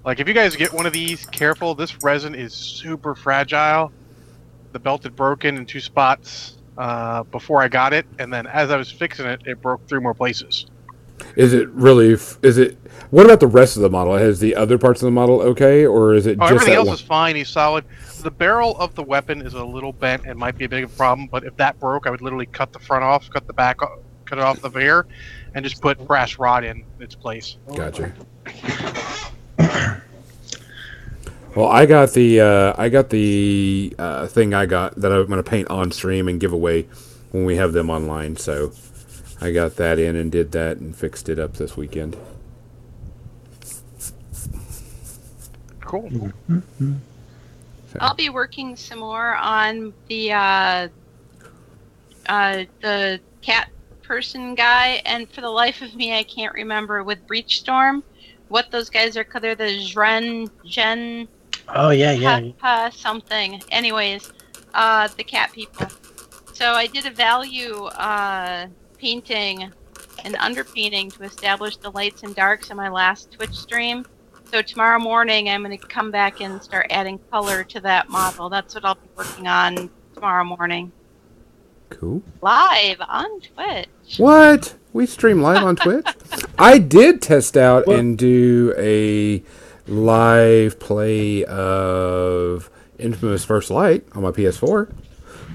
Like, 0.04 0.20
if 0.20 0.28
you 0.28 0.34
guys 0.34 0.56
get 0.56 0.72
one 0.72 0.87
of 0.87 0.92
these, 0.92 1.26
careful. 1.26 1.74
This 1.74 2.02
resin 2.02 2.34
is 2.34 2.54
super 2.54 3.14
fragile. 3.14 3.92
The 4.72 4.78
belt 4.78 5.02
had 5.02 5.16
broken 5.16 5.56
in 5.56 5.66
two 5.66 5.80
spots 5.80 6.56
uh, 6.76 7.24
before 7.24 7.62
I 7.62 7.68
got 7.68 7.92
it, 7.92 8.06
and 8.18 8.32
then 8.32 8.46
as 8.46 8.70
I 8.70 8.76
was 8.76 8.90
fixing 8.90 9.26
it, 9.26 9.42
it 9.46 9.61
broke 9.61 9.87
three 9.88 10.00
more 10.00 10.14
places. 10.14 10.66
Is 11.37 11.52
it 11.52 11.68
really? 11.70 12.11
Is 12.42 12.59
it? 12.59 12.76
What 13.11 13.24
about 13.24 13.40
the 13.40 13.46
rest 13.46 13.76
of 13.76 13.83
the 13.83 13.88
model? 13.90 14.14
Has 14.16 14.38
the 14.40 14.54
other 14.54 14.76
parts 14.78 15.00
of 15.02 15.07
the 15.07 15.11
model 15.11 15.40
okay, 15.40 15.87
or 15.87 16.14
is 16.14 16.26
it 16.26 16.37
Oh, 16.40 16.42
just 16.48 16.52
everything 16.54 16.74
else 16.74 16.87
one? 16.88 16.94
is 16.94 17.00
fine. 17.00 17.37
He's 17.37 17.48
solid. 17.48 17.85
The 18.22 18.31
barrel 18.31 18.76
of 18.78 18.94
the 18.94 19.02
weapon 19.02 19.40
is 19.42 19.54
a 19.54 19.64
little 19.64 19.92
bent 19.92 20.26
and 20.26 20.38
might 20.38 20.59
be 20.59 20.64
a 20.64 20.68
big 20.68 20.85
of 20.85 20.92
a 20.92 20.96
problem. 20.96 21.28
But 21.31 21.44
if 21.44 21.57
that 21.57 21.78
broke, 21.81 22.07
I 22.07 22.11
would 22.11 22.20
literally 22.20 22.46
cut 22.46 22.72
the 22.72 22.78
front 22.81 23.04
off, 23.04 23.31
cut 23.31 23.46
the 23.46 23.52
back, 23.52 23.83
o- 23.83 24.00
cut 24.26 24.38
it 24.38 24.44
off 24.44 24.61
the 24.61 24.68
veer, 24.68 25.07
and 25.54 25.64
just 25.64 25.81
put 25.81 26.04
brass 26.07 26.38
rod 26.38 26.64
in 26.64 26.85
its 27.00 27.14
place. 27.14 27.57
Gotcha. 27.74 28.12
Well, 31.54 31.68
I 31.68 31.87
got 31.87 32.12
the 32.12 32.40
uh, 32.40 32.74
I 32.76 32.88
got 32.88 33.11
the 33.11 33.94
uh, 33.98 34.26
thing 34.26 34.54
I 34.54 34.66
got 34.66 34.94
that 34.96 35.11
I'm 35.12 35.26
going 35.26 35.42
to 35.42 35.48
paint 35.48 35.68
on 35.68 35.90
stream 35.90 36.28
and 36.28 36.38
give 36.38 36.52
away 36.52 36.87
when 37.33 37.44
we 37.44 37.57
have 37.57 37.72
them 37.72 37.90
online. 37.90 38.37
So 38.37 38.72
I 39.40 39.53
got 39.53 39.77
that 39.77 39.98
in 39.98 40.16
and 40.16 40.33
did 40.33 40.53
that 40.53 40.79
and 40.79 40.94
fixed 40.94 41.29
it 41.29 41.38
up 41.38 41.55
this 41.55 41.77
weekend. 41.77 42.16
Cool. 45.81 46.33
I'll 48.01 48.14
be 48.14 48.29
working 48.29 48.77
some 48.77 48.98
more 48.98 49.35
on 49.37 49.94
the 50.09 50.33
uh, 50.33 50.88
uh, 52.27 52.64
the 52.83 53.20
cat 53.40 53.70
person 54.03 54.55
guy, 54.55 55.01
and 55.07 55.29
for 55.31 55.40
the 55.40 55.48
life 55.48 55.81
of 55.83 55.94
me, 55.94 56.16
I 56.16 56.24
can't 56.24 56.53
remember 56.53 57.03
with 57.05 57.27
Breach 57.27 57.61
Storm 57.61 58.03
what 58.48 58.70
those 58.70 58.90
guys 58.90 59.16
are. 59.16 59.27
They're 59.40 59.55
the 59.55 59.79
Zren 59.79 60.51
Gen 60.66 61.29
Oh 61.74 61.90
yeah, 61.90 62.12
yeah. 62.12 62.51
Papa 62.59 62.96
something. 62.96 63.62
Anyways, 63.70 64.33
uh, 64.74 65.09
the 65.16 65.24
cat 65.24 65.53
people. 65.53 65.87
So 66.55 66.72
I 66.72 66.87
did 66.87 67.07
a 67.07 67.11
value 67.11 67.85
uh, 67.85 68.66
painting 68.98 69.72
and 70.24 70.34
underpainting 70.37 71.12
to 71.16 71.22
establish 71.24 71.76
the 71.76 71.90
lights 71.90 72.22
and 72.22 72.34
darks 72.34 72.70
in 72.70 72.76
my 72.76 72.88
last 72.88 73.30
Twitch 73.32 73.54
stream. 73.54 74.04
So 74.50 74.62
tomorrow 74.62 74.98
morning 74.98 75.48
I'm 75.48 75.62
going 75.62 75.78
to 75.78 75.87
come 75.87 76.11
back 76.11 76.40
and 76.40 76.62
start 76.62 76.87
adding 76.90 77.18
color 77.30 77.64
to 77.64 77.80
that 77.80 78.08
model. 78.08 78.48
That's 78.48 78.74
what 78.74 78.84
I'll 78.84 78.94
be 78.96 79.08
working 79.16 79.46
on 79.46 79.90
tomorrow 80.14 80.44
morning. 80.44 80.90
Cool. 81.90 82.22
Live 82.42 83.00
on 83.00 83.40
Twitch. 83.40 84.18
What? 84.18 84.74
We 84.92 85.06
stream 85.06 85.40
live 85.42 85.62
on 85.62 85.76
Twitch? 85.76 86.06
I 86.58 86.78
did 86.78 87.22
test 87.22 87.56
out 87.56 87.87
What? 87.87 87.98
and 87.98 88.18
do 88.18 88.74
a 88.76 89.42
live 89.87 90.78
play 90.80 91.44
of 91.44 92.70
Infamous 92.98 93.44
First 93.44 93.70
Light 93.70 94.04
on 94.12 94.22
my 94.22 94.30
PS4, 94.30 94.92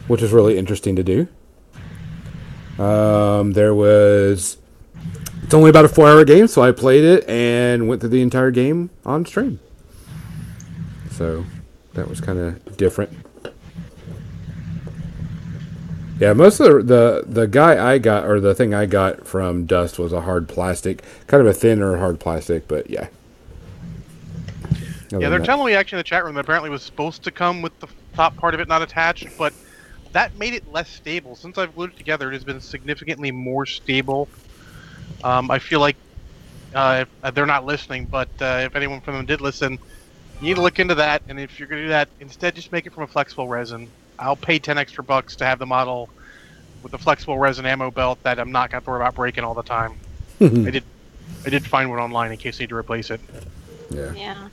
which 0.07 0.21
is 0.21 0.31
really 0.31 0.57
interesting 0.57 0.95
to 0.95 1.03
do. 1.03 1.27
Um, 2.79 3.53
there 3.53 3.73
was. 3.73 4.57
It's 5.43 5.53
only 5.53 5.69
about 5.69 5.85
a 5.85 5.89
four 5.89 6.07
hour 6.07 6.23
game, 6.25 6.47
so 6.47 6.63
I 6.63 6.71
played 6.71 7.03
it 7.03 7.27
and 7.29 7.87
went 7.87 8.01
through 8.01 8.11
the 8.11 8.21
entire 8.21 8.51
game 8.51 8.89
on 9.05 9.25
stream. 9.25 9.59
So 11.11 11.45
that 11.93 12.07
was 12.07 12.21
kind 12.21 12.39
of 12.39 12.77
different. 12.77 13.11
Yeah, 16.19 16.33
most 16.33 16.59
of 16.59 16.87
the, 16.87 17.23
the 17.23 17.23
the 17.27 17.47
guy 17.47 17.93
I 17.93 17.97
got 17.97 18.25
or 18.25 18.39
the 18.39 18.55
thing 18.55 18.73
I 18.73 18.85
got 18.85 19.27
from 19.27 19.65
Dust 19.65 19.99
was 19.99 20.13
a 20.13 20.21
hard 20.21 20.47
plastic, 20.47 21.03
kind 21.27 21.41
of 21.41 21.47
a 21.47 21.53
thinner 21.53 21.97
hard 21.97 22.19
plastic, 22.19 22.67
but 22.67 22.89
yeah. 22.89 23.07
Other 25.07 25.21
Yeah, 25.21 25.29
they're 25.29 25.39
telling 25.39 25.67
me 25.67 25.73
actually 25.73 25.97
in 25.97 25.99
the 25.99 26.03
chat 26.05 26.23
room 26.23 26.35
that 26.35 26.41
apparently 26.41 26.69
it 26.69 26.71
was 26.71 26.83
supposed 26.83 27.23
to 27.23 27.31
come 27.31 27.61
with 27.61 27.77
the 27.79 27.87
top 28.13 28.35
part 28.37 28.53
of 28.53 28.59
it 28.59 28.67
not 28.67 28.81
attached, 28.81 29.27
but 29.37 29.53
that 30.13 30.37
made 30.37 30.53
it 30.53 30.67
less 30.67 30.89
stable. 30.89 31.35
Since 31.35 31.57
I've 31.57 31.75
glued 31.75 31.91
it 31.91 31.97
together, 31.97 32.29
it 32.29 32.33
has 32.33 32.43
been 32.43 32.61
significantly 32.61 33.31
more 33.31 33.65
stable. 33.65 34.29
Um, 35.23 35.51
I 35.51 35.59
feel 35.59 35.79
like 35.79 35.97
uh, 36.73 37.05
uh, 37.23 37.31
they're 37.31 37.45
not 37.45 37.65
listening, 37.65 38.05
but 38.05 38.29
uh, 38.41 38.61
if 38.65 38.75
anyone 38.75 39.01
from 39.01 39.15
them 39.15 39.25
did 39.25 39.41
listen, 39.41 39.77
you 40.41 40.47
need 40.47 40.55
to 40.55 40.61
look 40.61 40.79
into 40.79 40.95
that. 40.95 41.21
And 41.27 41.39
if 41.39 41.59
you're 41.59 41.67
going 41.67 41.81
to 41.81 41.85
do 41.85 41.89
that, 41.89 42.09
instead 42.19 42.55
just 42.55 42.71
make 42.71 42.85
it 42.85 42.93
from 42.93 43.03
a 43.03 43.07
flexible 43.07 43.47
resin. 43.47 43.89
I'll 44.19 44.35
pay 44.35 44.59
10 44.59 44.77
extra 44.77 45.03
bucks 45.03 45.35
to 45.37 45.45
have 45.45 45.59
the 45.59 45.65
model 45.65 46.09
with 46.83 46.91
the 46.91 46.97
flexible 46.97 47.37
resin 47.37 47.65
ammo 47.65 47.89
belt 47.89 48.19
that 48.23 48.39
I'm 48.39 48.51
not 48.51 48.69
gonna 48.69 48.83
worry 48.85 49.01
about 49.01 49.15
breaking 49.15 49.43
all 49.43 49.53
the 49.53 49.63
time. 49.63 49.95
I 50.41 50.69
did, 50.69 50.83
I 51.45 51.49
did 51.49 51.65
find 51.65 51.89
one 51.89 51.99
online 51.99 52.31
in 52.31 52.37
case 52.37 52.59
I 52.59 52.63
need 52.63 52.69
to 52.69 52.75
replace 52.75 53.09
it. 53.09 53.21
Yeah. 53.89 54.13
Yeah. 54.13 54.49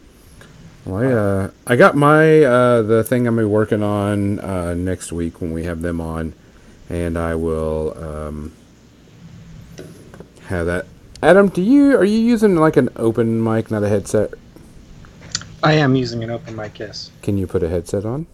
Well, 0.85 1.03
I, 1.03 1.13
uh, 1.13 1.51
I 1.67 1.77
got 1.77 1.95
my 1.95 2.43
uh, 2.43 2.83
the 2.83 3.05
thing 3.05 3.27
I'm 3.27 3.35
gonna 3.37 3.47
be 3.47 3.53
working 3.53 3.83
on 3.83 4.39
uh, 4.41 4.75
next 4.75 5.13
week 5.13 5.41
when 5.41 5.53
we 5.53 5.65
have 5.65 5.83
them 5.83 6.01
on, 6.01 6.33
and 6.89 7.19
I 7.19 7.35
will 7.35 7.95
um, 8.03 8.53
have 10.47 10.67
that. 10.67 10.87
Adam, 11.23 11.49
do 11.49 11.61
you 11.61 11.97
are 11.97 12.05
you 12.05 12.19
using 12.19 12.57
like 12.57 12.77
an 12.77 12.89
open 12.97 13.43
mic, 13.43 13.71
not 13.71 13.83
a 13.83 13.89
headset? 13.89 14.33
I 15.63 15.75
am 15.75 15.95
using 15.95 16.25
an 16.25 16.31
open 16.31 16.57
mic. 16.57 16.79
Yes, 16.79 17.11
Can 17.21 17.37
you 17.37 17.47
put 17.47 17.63
a 17.63 17.69
headset 17.69 18.07
on? 18.07 18.27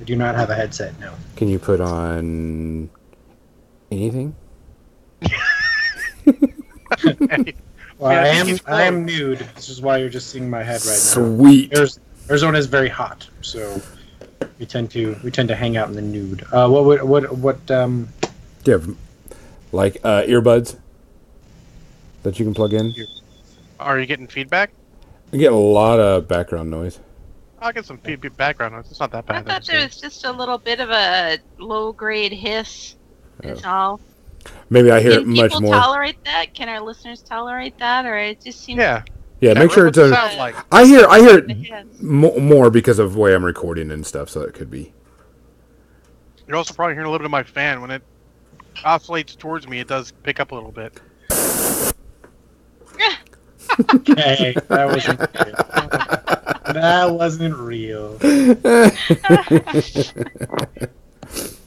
I 0.00 0.04
do 0.04 0.16
not 0.16 0.34
have 0.34 0.48
a 0.48 0.54
headset. 0.54 0.98
No. 0.98 1.12
Can 1.36 1.48
you 1.48 1.58
put 1.58 1.80
on 1.82 2.88
anything? 3.90 4.34
Well, 8.04 8.12
Yeah, 8.12 8.20
I 8.20 8.24
I 8.24 8.28
am. 8.36 8.58
I 8.66 8.82
am 8.82 9.04
nude. 9.06 9.38
This 9.54 9.70
is 9.70 9.80
why 9.80 9.96
you're 9.96 10.10
just 10.10 10.28
seeing 10.28 10.50
my 10.50 10.62
head 10.62 10.80
right 10.82 10.88
now. 10.88 11.36
Sweet. 11.38 11.72
Arizona 12.28 12.58
is 12.58 12.66
very 12.66 12.90
hot, 12.90 13.26
so 13.40 13.80
we 14.58 14.66
tend 14.66 14.90
to 14.90 15.16
we 15.24 15.30
tend 15.30 15.48
to 15.48 15.54
hang 15.56 15.78
out 15.78 15.88
in 15.88 15.94
the 15.94 16.02
nude. 16.02 16.44
Uh, 16.52 16.68
what 16.68 16.84
would 16.84 17.02
what 17.02 17.32
what 17.38 17.70
um 17.70 18.08
Do 18.62 18.72
you 18.72 18.78
have 18.78 18.96
like 19.72 19.96
uh, 20.04 20.22
earbuds 20.24 20.76
that 22.24 22.38
you 22.38 22.44
can 22.44 22.52
plug 22.52 22.74
in? 22.74 22.94
Are 23.80 23.98
you 23.98 24.04
getting 24.04 24.26
feedback? 24.26 24.70
I 25.32 25.38
get 25.38 25.52
a 25.52 25.56
lot 25.56 25.98
of 25.98 26.28
background 26.28 26.70
noise. 26.70 27.00
I'll 27.60 27.72
get 27.72 27.86
some 27.86 27.96
feed- 27.96 28.20
feed- 28.20 28.36
background 28.36 28.74
noise. 28.74 28.90
It's 28.90 29.00
not 29.00 29.12
that 29.12 29.24
bad. 29.24 29.36
I 29.36 29.42
thought 29.54 29.64
there 29.66 29.82
was 29.82 29.98
just 29.98 30.26
a 30.26 30.32
little 30.32 30.58
bit 30.58 30.80
of 30.80 30.90
a 30.90 31.38
low 31.58 31.92
grade 31.92 32.32
hiss. 32.34 32.96
Is 33.42 33.64
all. 33.64 33.98
Maybe 34.70 34.90
I 34.90 35.00
hear 35.00 35.12
it 35.20 35.26
much 35.26 35.50
people 35.50 35.60
more. 35.62 35.74
tolerate 35.74 36.22
that? 36.24 36.54
Can 36.54 36.68
our 36.68 36.80
listeners 36.80 37.22
tolerate 37.22 37.78
that, 37.78 38.06
or 38.06 38.16
it 38.16 38.42
just 38.42 38.64
seems? 38.64 38.78
Yeah. 38.78 39.02
yeah, 39.40 39.54
make 39.54 39.70
sure 39.70 39.86
it's 39.86 39.98
a. 39.98 40.10
sound 40.10 40.38
like? 40.38 40.54
I 40.72 40.84
hear 40.84 41.06
I 41.06 41.20
hear 41.20 41.38
it 41.38 41.50
hiss. 41.50 41.84
mo- 42.00 42.38
more 42.38 42.70
because 42.70 42.98
of 42.98 43.14
the 43.14 43.18
way 43.20 43.34
I'm 43.34 43.44
recording 43.44 43.90
and 43.90 44.06
stuff, 44.06 44.28
so 44.30 44.40
it 44.42 44.54
could 44.54 44.70
be. 44.70 44.92
You're 46.46 46.56
also 46.56 46.74
probably 46.74 46.94
hearing 46.94 47.06
a 47.06 47.10
little 47.10 47.20
bit 47.20 47.26
of 47.26 47.30
my 47.30 47.42
fan 47.42 47.80
when 47.80 47.90
it 47.90 48.02
oscillates 48.84 49.34
towards 49.34 49.68
me. 49.68 49.80
It 49.80 49.88
does 49.88 50.12
pick 50.22 50.40
up 50.40 50.52
a 50.52 50.54
little 50.54 50.72
bit. 50.72 51.00
hey 54.06 54.54
that 54.68 54.86
wasn't 54.86 55.18
real. 55.20 56.74
that 56.74 57.10
wasn't 57.10 57.56
real. 57.56 58.18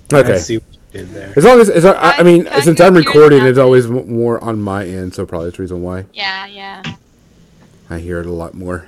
I 0.13 0.19
Okay. 0.19 0.61
See 0.91 0.99
what 0.99 1.07
you 1.07 1.13
did 1.13 1.15
there. 1.15 1.33
As 1.35 1.43
long 1.45 1.59
as, 1.59 1.69
as 1.69 1.85
I, 1.85 1.91
I 1.93 2.17
I- 2.17 2.23
mean, 2.23 2.47
I 2.47 2.61
since 2.61 2.79
I'm 2.79 2.95
recording, 2.95 3.43
it's 3.45 3.59
always 3.59 3.87
more 3.87 4.43
on 4.43 4.61
my 4.61 4.85
end, 4.85 5.13
so 5.13 5.25
probably 5.25 5.47
that's 5.47 5.57
the 5.57 5.63
reason 5.63 5.81
why 5.81 6.05
Yeah, 6.13 6.45
yeah. 6.47 6.83
I 7.89 7.99
hear 7.99 8.19
it 8.19 8.25
a 8.25 8.31
lot 8.33 8.53
more. 8.53 8.87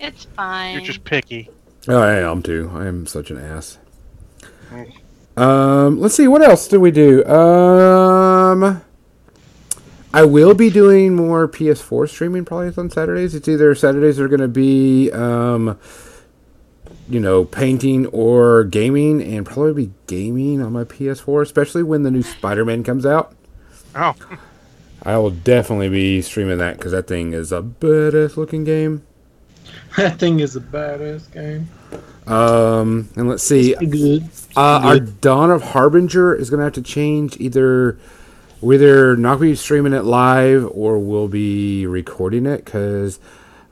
It's 0.00 0.24
fine. 0.24 0.72
You're 0.74 0.82
just 0.82 1.04
picky. 1.04 1.48
Oh, 1.88 1.98
I 2.00 2.14
am 2.18 2.42
too. 2.42 2.70
I 2.74 2.86
am 2.86 3.06
such 3.06 3.30
an 3.30 3.38
ass. 3.38 3.78
Um, 5.36 6.00
let's 6.00 6.14
see. 6.14 6.28
What 6.28 6.42
else 6.42 6.66
do 6.68 6.80
we 6.80 6.90
do? 6.90 7.24
Um, 7.26 8.82
I 10.14 10.24
will 10.24 10.54
be 10.54 10.70
doing 10.70 11.14
more 11.14 11.46
PS4 11.48 12.08
streaming 12.08 12.44
probably 12.44 12.72
on 12.76 12.90
Saturdays. 12.90 13.34
It's 13.34 13.48
either 13.48 13.74
Saturdays 13.74 14.18
are 14.20 14.28
going 14.28 14.40
to 14.40 14.48
be, 14.48 15.10
um, 15.12 15.78
you 17.08 17.20
know, 17.20 17.44
painting 17.44 18.06
or 18.06 18.64
gaming, 18.64 19.22
and 19.22 19.44
probably 19.44 19.86
be 19.86 19.92
gaming 20.06 20.62
on 20.62 20.72
my 20.72 20.84
PS4, 20.84 21.42
especially 21.42 21.82
when 21.82 22.02
the 22.02 22.10
new 22.10 22.22
Spider-Man 22.22 22.84
comes 22.84 23.04
out. 23.04 23.34
Oh, 23.94 24.14
I 25.02 25.18
will 25.18 25.30
definitely 25.30 25.88
be 25.88 26.22
streaming 26.22 26.58
that 26.58 26.76
because 26.76 26.92
that 26.92 27.06
thing 27.06 27.32
is 27.32 27.52
a 27.52 27.62
badass 27.62 28.36
looking 28.36 28.64
game. 28.64 29.04
That 29.96 30.18
thing 30.18 30.40
is 30.40 30.56
a 30.56 30.60
badass 30.60 31.30
game. 31.32 31.68
Um, 32.26 33.10
and 33.14 33.28
let's 33.28 33.42
see. 33.42 33.74
Good. 33.74 34.22
Uh, 34.56 34.80
our 34.82 34.98
Dawn 34.98 35.50
of 35.50 35.62
Harbinger 35.62 36.34
is 36.34 36.48
going 36.48 36.58
to 36.58 36.64
have 36.64 36.72
to 36.74 36.82
change. 36.82 37.36
Either 37.38 37.98
we're 38.62 38.74
either 38.74 39.16
not 39.16 39.36
going 39.36 39.48
to 39.48 39.52
be 39.52 39.56
streaming 39.56 39.92
it 39.92 40.04
live 40.04 40.66
or 40.72 40.98
we'll 40.98 41.28
be 41.28 41.86
recording 41.86 42.46
it 42.46 42.64
because 42.64 43.18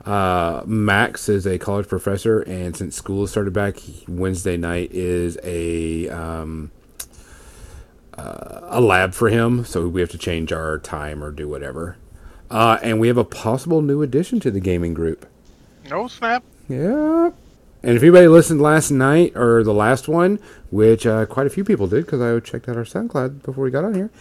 uh, 0.05 0.63
Max 0.65 1.29
is 1.29 1.45
a 1.45 1.57
college 1.57 1.87
professor, 1.87 2.41
and 2.41 2.75
since 2.75 2.95
school 2.95 3.27
started 3.27 3.53
back, 3.53 3.77
Wednesday 4.07 4.57
night 4.57 4.91
is 4.91 5.37
a 5.43 6.09
um, 6.09 6.71
uh, 8.17 8.61
a 8.63 8.81
lab 8.81 9.13
for 9.13 9.29
him, 9.29 9.63
so 9.65 9.87
we 9.87 10.01
have 10.01 10.09
to 10.11 10.17
change 10.17 10.51
our 10.51 10.77
time 10.79 11.23
or 11.23 11.31
do 11.31 11.47
whatever. 11.47 11.97
Uh, 12.49 12.77
and 12.83 12.99
we 12.99 13.07
have 13.07 13.17
a 13.17 13.23
possible 13.23 13.81
new 13.81 14.01
addition 14.01 14.39
to 14.41 14.51
the 14.51 14.59
gaming 14.59 14.93
group. 14.93 15.25
no 15.89 16.07
snap. 16.07 16.43
Yeah. 16.67 17.31
And 17.83 17.95
if 17.95 18.03
anybody 18.03 18.27
listened 18.27 18.61
last 18.61 18.91
night 18.91 19.35
or 19.35 19.63
the 19.63 19.73
last 19.73 20.07
one, 20.07 20.39
which 20.69 21.05
uh, 21.07 21.25
quite 21.25 21.47
a 21.47 21.49
few 21.49 21.63
people 21.63 21.87
did 21.87 22.05
because 22.05 22.21
I 22.21 22.39
checked 22.39 22.69
out 22.69 22.77
our 22.77 22.83
SoundCloud 22.83 23.41
before 23.43 23.63
we 23.63 23.71
got 23.71 23.83
on 23.83 23.95
here, 23.95 24.11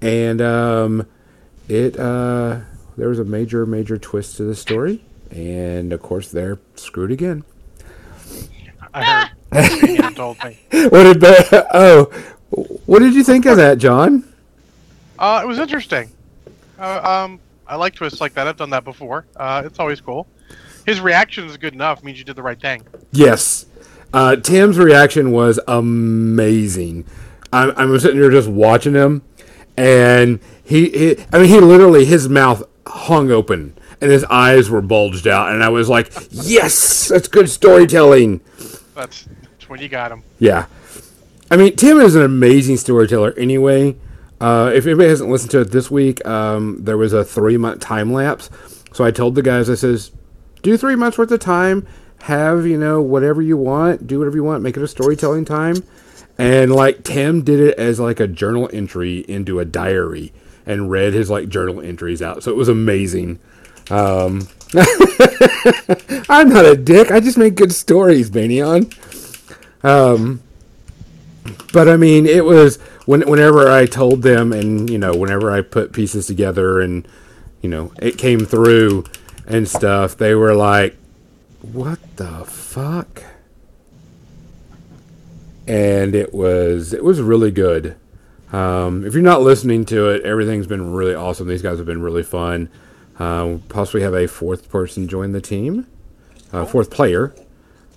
and 0.00 0.40
um, 0.40 1.06
it 1.68 1.98
uh, 1.98 2.60
there 2.96 3.08
was 3.08 3.18
a 3.18 3.24
major 3.24 3.66
major 3.66 3.98
twist 3.98 4.36
to 4.38 4.44
the 4.44 4.54
story, 4.54 5.04
and 5.30 5.92
of 5.92 6.02
course 6.02 6.30
they're 6.30 6.58
screwed 6.74 7.10
again. 7.10 7.44
I 8.92 9.04
heard. 9.04 9.30
Ian 9.88 10.14
told 10.14 10.42
me. 10.44 10.58
What 10.70 11.04
did 11.04 11.20
the, 11.20 11.66
oh, 11.72 12.04
what 12.86 13.00
did 13.00 13.14
you 13.14 13.22
think 13.22 13.46
of 13.46 13.56
that, 13.56 13.78
John? 13.78 14.24
Uh, 15.18 15.40
it 15.42 15.46
was 15.46 15.58
interesting. 15.58 16.10
Uh, 16.78 17.24
um, 17.24 17.40
I 17.66 17.76
like 17.76 17.94
twists 17.94 18.20
like 18.20 18.34
that. 18.34 18.46
I've 18.46 18.56
done 18.56 18.70
that 18.70 18.84
before. 18.84 19.26
Uh, 19.36 19.62
it's 19.64 19.78
always 19.78 20.00
cool. 20.00 20.26
His 20.86 21.00
reaction 21.00 21.44
is 21.46 21.56
good 21.56 21.74
enough. 21.74 22.02
Means 22.02 22.18
you 22.18 22.24
did 22.24 22.36
the 22.36 22.42
right 22.42 22.60
thing. 22.60 22.82
Yes. 23.12 23.66
Uh, 24.12 24.36
Tim's 24.36 24.78
reaction 24.78 25.30
was 25.30 25.60
amazing. 25.68 27.04
I'm, 27.52 27.72
I'm 27.76 27.98
sitting 27.98 28.16
here 28.16 28.30
just 28.30 28.48
watching 28.48 28.94
him, 28.94 29.22
and 29.76 30.40
he, 30.64 30.90
he, 30.90 31.24
I 31.32 31.38
mean, 31.38 31.48
he 31.48 31.60
literally, 31.60 32.04
his 32.04 32.28
mouth 32.28 32.62
hung 32.86 33.30
open, 33.30 33.76
and 34.00 34.10
his 34.10 34.24
eyes 34.24 34.70
were 34.70 34.80
bulged 34.80 35.26
out, 35.26 35.52
and 35.52 35.62
I 35.62 35.68
was 35.68 35.88
like, 35.88 36.12
yes, 36.30 37.08
that's 37.08 37.28
good 37.28 37.48
storytelling. 37.48 38.40
That's, 38.94 39.24
that's 39.24 39.68
when 39.68 39.80
you 39.80 39.88
got 39.88 40.12
him. 40.12 40.22
Yeah. 40.38 40.66
I 41.50 41.56
mean, 41.56 41.74
Tim 41.76 41.98
is 41.98 42.14
an 42.14 42.22
amazing 42.22 42.76
storyteller 42.76 43.34
anyway. 43.36 43.96
Uh, 44.40 44.70
if 44.74 44.86
anybody 44.86 45.08
hasn't 45.08 45.30
listened 45.30 45.50
to 45.50 45.60
it 45.60 45.70
this 45.70 45.90
week, 45.90 46.24
um, 46.26 46.78
there 46.80 46.96
was 46.96 47.12
a 47.12 47.24
three 47.24 47.56
month 47.56 47.80
time 47.80 48.12
lapse. 48.12 48.48
So 48.92 49.04
I 49.04 49.10
told 49.10 49.34
the 49.34 49.42
guys, 49.42 49.68
I 49.68 49.74
says, 49.74 50.12
do 50.62 50.76
three 50.76 50.96
months 50.96 51.18
worth 51.18 51.30
of 51.30 51.40
time, 51.40 51.86
have, 52.22 52.66
you 52.66 52.78
know, 52.78 53.00
whatever 53.02 53.42
you 53.42 53.56
want, 53.56 54.06
do 54.06 54.18
whatever 54.18 54.36
you 54.36 54.44
want, 54.44 54.62
make 54.62 54.76
it 54.76 54.82
a 54.82 54.88
storytelling 54.88 55.44
time. 55.44 55.76
And 56.38 56.72
like 56.72 57.04
Tim 57.04 57.42
did 57.42 57.60
it 57.60 57.78
as 57.78 58.00
like 58.00 58.18
a 58.18 58.26
journal 58.26 58.70
entry 58.72 59.18
into 59.28 59.60
a 59.60 59.64
diary 59.64 60.32
and 60.64 60.90
read 60.90 61.12
his 61.12 61.28
like 61.28 61.48
journal 61.48 61.80
entries 61.80 62.22
out. 62.22 62.42
So 62.42 62.50
it 62.50 62.56
was 62.56 62.68
amazing. 62.68 63.38
Um, 63.90 64.48
I'm 66.28 66.48
not 66.48 66.64
a 66.64 66.76
dick. 66.76 67.10
I 67.10 67.20
just 67.20 67.36
make 67.36 67.56
good 67.56 67.72
stories, 67.72 68.30
Banion. 68.30 68.90
Um, 69.82 70.42
but 71.72 71.88
I 71.88 71.96
mean, 71.96 72.26
it 72.26 72.44
was 72.44 72.78
when 73.06 73.28
whenever 73.28 73.70
I 73.70 73.86
told 73.86 74.22
them, 74.22 74.52
and 74.52 74.88
you 74.88 74.98
know, 74.98 75.14
whenever 75.14 75.50
I 75.50 75.62
put 75.62 75.92
pieces 75.92 76.26
together, 76.26 76.80
and 76.80 77.06
you 77.62 77.68
know, 77.68 77.92
it 78.00 78.18
came 78.18 78.40
through 78.40 79.04
and 79.46 79.68
stuff, 79.68 80.16
they 80.16 80.34
were 80.34 80.54
like, 80.54 80.96
"What 81.60 81.98
the 82.16 82.44
fuck?" 82.44 83.24
And 85.66 86.14
it 86.14 86.32
was 86.32 86.92
it 86.92 87.02
was 87.04 87.20
really 87.20 87.50
good. 87.50 87.96
Um, 88.52 89.04
if 89.04 89.14
you're 89.14 89.22
not 89.22 89.42
listening 89.42 89.84
to 89.86 90.08
it, 90.10 90.22
everything's 90.22 90.66
been 90.66 90.92
really 90.92 91.14
awesome. 91.14 91.46
These 91.46 91.62
guys 91.62 91.78
have 91.78 91.86
been 91.86 92.02
really 92.02 92.24
fun. 92.24 92.68
Uh, 93.20 93.58
possibly 93.68 94.00
have 94.00 94.14
a 94.14 94.26
fourth 94.26 94.70
person 94.70 95.06
join 95.06 95.32
the 95.32 95.42
team, 95.42 95.86
uh, 96.54 96.64
fourth 96.64 96.90
player. 96.90 97.34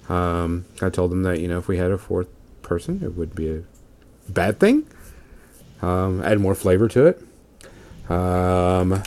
Um, 0.10 0.66
I 0.82 0.90
told 0.90 1.12
them 1.12 1.24
that 1.24 1.40
you 1.40 1.48
know 1.48 1.58
if 1.58 1.70
we 1.70 1.78
had 1.78 1.92
a 1.92 1.98
fourth 1.98 2.28
person, 2.62 3.02
it 3.02 3.16
would 3.16 3.34
be 3.34 3.50
a 3.50 3.64
bad 4.28 4.60
thing. 4.60 4.86
Um, 5.82 6.22
add 6.24 6.40
more 6.40 6.56
flavor 6.56 6.90
to 6.90 7.06
it. 7.08 7.22
Um, 8.12 9.02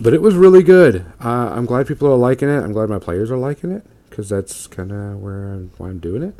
but 0.00 0.14
it 0.14 0.22
was 0.22 0.34
really 0.34 0.62
good. 0.62 1.04
Uh, 1.22 1.52
I'm 1.54 1.66
glad 1.66 1.86
people 1.86 2.08
are 2.08 2.16
liking 2.16 2.48
it. 2.48 2.58
I'm 2.58 2.72
glad 2.72 2.88
my 2.88 2.98
players 2.98 3.30
are 3.30 3.36
liking 3.36 3.70
it 3.70 3.84
because 4.08 4.30
that's 4.30 4.66
kind 4.66 4.90
of 4.90 5.20
where 5.20 5.52
I'm, 5.52 5.70
why 5.76 5.88
I'm 5.88 5.98
doing 5.98 6.22
it. 6.22 6.34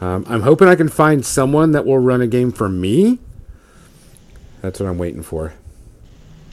Um, 0.00 0.24
I'm 0.28 0.42
hoping 0.42 0.66
I 0.68 0.74
can 0.74 0.88
find 0.88 1.24
someone 1.24 1.70
that 1.72 1.86
will 1.86 1.98
run 1.98 2.20
a 2.20 2.26
game 2.26 2.50
for 2.50 2.68
me. 2.68 3.20
That's 4.60 4.80
what 4.80 4.88
I'm 4.88 4.98
waiting 4.98 5.22
for. 5.22 5.54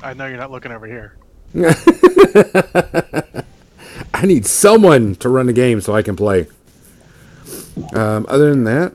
I 0.05 0.13
know 0.13 0.27
you're 0.27 0.37
not 0.37 0.51
looking 0.51 0.71
over 0.71 0.85
here. 0.85 1.15
I 4.13 4.25
need 4.25 4.45
someone 4.45 5.15
to 5.15 5.29
run 5.29 5.47
the 5.47 5.53
game 5.53 5.81
so 5.81 5.95
I 5.95 6.01
can 6.03 6.15
play. 6.15 6.47
Um, 7.93 8.25
other 8.29 8.51
than 8.51 8.63
that, 8.65 8.93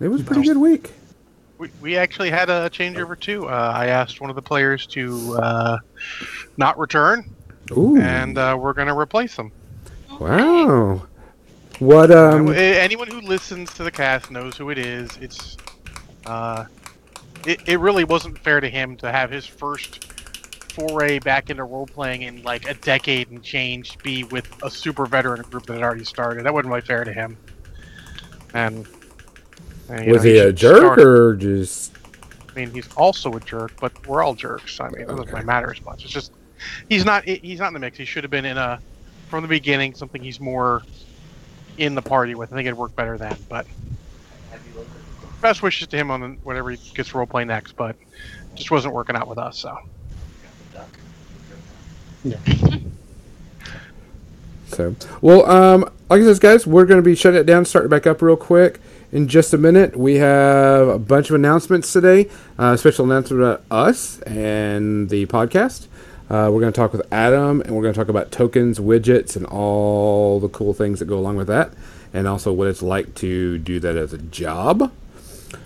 it 0.00 0.08
was 0.08 0.22
a 0.22 0.24
pretty 0.24 0.42
good 0.42 0.56
week. 0.56 0.92
We, 1.58 1.70
we 1.80 1.96
actually 1.96 2.30
had 2.30 2.48
a 2.48 2.70
changeover 2.70 3.18
too. 3.18 3.46
Uh, 3.48 3.72
I 3.74 3.86
asked 3.88 4.20
one 4.20 4.30
of 4.30 4.36
the 4.36 4.42
players 4.42 4.86
to 4.88 5.36
uh, 5.38 5.78
not 6.56 6.78
return, 6.78 7.30
Ooh. 7.76 8.00
and 8.00 8.38
uh, 8.38 8.56
we're 8.58 8.72
going 8.72 8.88
to 8.88 8.96
replace 8.98 9.36
them. 9.36 9.52
wow. 10.18 11.06
What 11.78 12.10
um 12.10 12.48
Uh, 12.48 12.52
Anyone 12.52 13.08
who 13.08 13.20
listens 13.20 13.72
to 13.74 13.84
the 13.84 13.90
cast 13.90 14.30
knows 14.30 14.56
who 14.56 14.70
it 14.70 14.78
is. 14.78 15.10
It's 15.20 15.58
uh, 16.24 16.64
it, 17.46 17.60
it 17.68 17.78
really 17.78 18.04
wasn't 18.04 18.38
fair 18.38 18.60
to 18.60 18.68
him 18.70 18.96
to 18.96 19.12
have 19.12 19.30
his 19.30 19.44
first 19.44 20.15
foray 20.76 21.18
back 21.18 21.48
into 21.48 21.64
role 21.64 21.86
playing 21.86 22.22
in 22.22 22.42
like 22.42 22.68
a 22.68 22.74
decade 22.74 23.30
and 23.30 23.42
change 23.42 23.96
be 23.98 24.24
with 24.24 24.46
a 24.62 24.70
super 24.70 25.06
veteran 25.06 25.40
group 25.42 25.64
that 25.66 25.74
had 25.74 25.82
already 25.82 26.04
started. 26.04 26.44
That 26.44 26.52
wasn't 26.52 26.68
really 26.68 26.82
fair 26.82 27.02
to 27.04 27.12
him. 27.12 27.38
And, 28.52 28.86
uh, 29.88 29.92
and, 29.94 30.10
was 30.12 30.22
know, 30.24 30.30
he 30.30 30.38
a 30.38 30.52
jerk 30.52 30.98
or 30.98 31.34
just 31.36 31.92
I 32.50 32.60
mean, 32.60 32.70
he's 32.70 32.92
also 32.94 33.32
a 33.32 33.40
jerk, 33.40 33.72
but 33.80 34.06
we're 34.06 34.22
all 34.22 34.34
jerks. 34.34 34.78
I 34.80 34.88
mean, 34.90 35.02
it 35.02 35.08
doesn't 35.08 35.28
Okay. 35.30 35.42
matter 35.44 35.70
as 35.70 35.82
much. 35.84 36.04
It's 36.04 36.12
just 36.12 36.32
he's 36.88 37.04
not 37.04 37.24
he's 37.24 37.58
not 37.58 37.68
in 37.68 37.74
the 37.74 37.80
mix. 37.80 37.96
He 37.96 38.04
should 38.04 38.24
have 38.24 38.30
been 38.30 38.44
in 38.44 38.58
a 38.58 38.78
from 39.28 39.42
the 39.42 39.48
beginning 39.48 39.94
something 39.94 40.22
he's 40.22 40.40
more 40.40 40.82
in 41.78 41.94
the 41.94 42.02
party 42.02 42.34
with. 42.34 42.52
I 42.52 42.56
think 42.56 42.66
it'd 42.66 42.78
work 42.78 42.94
better 42.94 43.16
then. 43.18 43.36
But 43.48 43.66
best 45.40 45.62
wishes 45.62 45.88
to 45.88 45.96
him 45.96 46.10
on 46.10 46.38
whatever 46.42 46.70
he 46.70 46.78
gets 46.94 47.14
role 47.14 47.26
play 47.26 47.44
next. 47.44 47.76
But 47.76 47.96
just 48.54 48.70
wasn't 48.70 48.94
working 48.94 49.16
out 49.16 49.28
with 49.28 49.38
us. 49.38 49.58
So 49.58 49.78
So, 54.68 54.94
well, 55.22 55.48
um, 55.50 55.82
like 56.10 56.20
I 56.20 56.24
said, 56.24 56.40
guys, 56.40 56.66
we're 56.66 56.84
going 56.84 56.98
to 56.98 57.02
be 57.02 57.14
shutting 57.14 57.40
it 57.40 57.46
down, 57.46 57.64
starting 57.64 57.88
back 57.88 58.06
up 58.06 58.20
real 58.20 58.36
quick 58.36 58.80
in 59.12 59.28
just 59.28 59.54
a 59.54 59.58
minute. 59.58 59.96
We 59.96 60.16
have 60.16 60.88
a 60.88 60.98
bunch 60.98 61.30
of 61.30 61.36
announcements 61.36 61.92
today. 61.92 62.28
Uh, 62.58 62.76
special 62.76 63.04
announcement 63.04 63.42
about 63.42 63.62
us 63.70 64.20
and 64.22 65.08
the 65.08 65.24
podcast. 65.26 65.86
Uh, 66.28 66.50
we're 66.52 66.60
going 66.60 66.72
to 66.72 66.76
talk 66.76 66.92
with 66.92 67.06
Adam, 67.12 67.60
and 67.60 67.70
we're 67.70 67.82
going 67.82 67.94
to 67.94 67.98
talk 67.98 68.08
about 68.08 68.32
tokens, 68.32 68.78
widgets, 68.78 69.36
and 69.36 69.46
all 69.46 70.40
the 70.40 70.48
cool 70.48 70.74
things 70.74 70.98
that 70.98 71.06
go 71.06 71.16
along 71.16 71.36
with 71.36 71.46
that, 71.46 71.72
and 72.12 72.26
also 72.26 72.52
what 72.52 72.66
it's 72.66 72.82
like 72.82 73.14
to 73.14 73.58
do 73.58 73.78
that 73.78 73.96
as 73.96 74.12
a 74.12 74.18
job. 74.18 74.92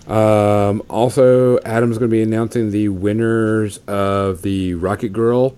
Um, 0.07 0.83
also, 0.87 1.59
Adam's 1.61 1.97
going 1.97 2.09
to 2.09 2.15
be 2.15 2.21
announcing 2.21 2.69
the 2.69 2.89
winners 2.89 3.79
of 3.87 4.43
the 4.43 4.75
Rocket 4.75 5.09
Girl. 5.09 5.57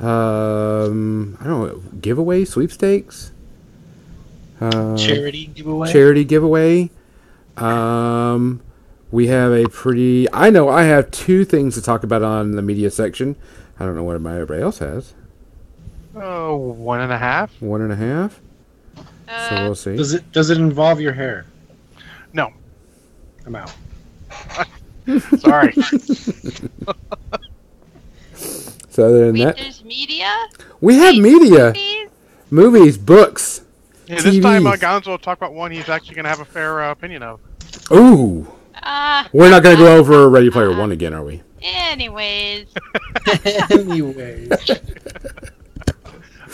Um, 0.00 1.36
I 1.40 1.44
don't 1.44 1.66
know 1.66 1.82
giveaway 2.00 2.44
sweepstakes. 2.44 3.30
Uh, 4.60 4.96
Charity 4.96 5.46
giveaway. 5.46 5.92
charity 5.92 6.24
giveaway. 6.24 6.90
Um, 7.56 8.60
we 9.10 9.26
have 9.28 9.52
a 9.52 9.68
pretty. 9.68 10.26
I 10.32 10.50
know 10.50 10.68
I 10.68 10.84
have 10.84 11.10
two 11.10 11.44
things 11.44 11.74
to 11.74 11.82
talk 11.82 12.02
about 12.02 12.22
on 12.22 12.52
the 12.52 12.62
media 12.62 12.90
section. 12.90 13.36
I 13.78 13.84
don't 13.84 13.94
know 13.96 14.02
what 14.04 14.16
everybody 14.16 14.62
else 14.62 14.78
has. 14.78 15.14
oh, 16.16 16.56
one 16.56 17.00
and 17.00 17.12
a 17.12 17.18
half. 17.18 17.60
One 17.60 17.80
and 17.80 17.92
a 17.92 17.96
half. 17.96 18.40
So 18.96 19.02
Uh, 19.28 19.62
we'll 19.64 19.74
see. 19.74 19.96
Does 19.96 20.14
it 20.14 20.30
does 20.32 20.50
it 20.50 20.58
involve 20.58 21.00
your 21.00 21.12
hair? 21.12 21.46
No, 22.32 22.52
I'm 23.46 23.54
out. 23.56 23.72
sorry. 25.38 25.74
So 28.94 29.06
other 29.08 29.26
than 29.26 29.32
wait, 29.34 29.44
that, 29.44 29.56
there's 29.56 29.82
media. 29.84 30.32
we 30.80 30.94
have 30.98 31.14
Wait, 31.14 31.20
media, 31.20 31.66
movies? 31.72 32.08
movies, 32.50 32.96
books. 32.96 33.62
yeah, 34.06 34.20
this 34.20 34.40
time 34.40 34.68
uh, 34.68 34.74
TVs. 34.76 34.78
Gonzo 34.78 35.06
will 35.08 35.18
talk 35.18 35.36
about 35.38 35.52
one 35.52 35.72
he's 35.72 35.88
actually 35.88 36.14
going 36.14 36.22
to 36.22 36.28
have 36.28 36.38
a 36.38 36.44
fair 36.44 36.80
uh, 36.80 36.92
opinion 36.92 37.24
of. 37.24 37.40
Ooh, 37.90 38.46
Uh, 38.80 39.24
we're 39.32 39.50
not 39.50 39.64
going 39.64 39.76
to 39.76 39.82
go 39.82 39.96
over 39.96 40.28
Ready 40.28 40.48
Player 40.48 40.70
One 40.78 40.92
again, 40.92 41.12
are 41.12 41.24
we? 41.24 41.42
anyways, 41.60 42.68
anyways. 43.70 44.50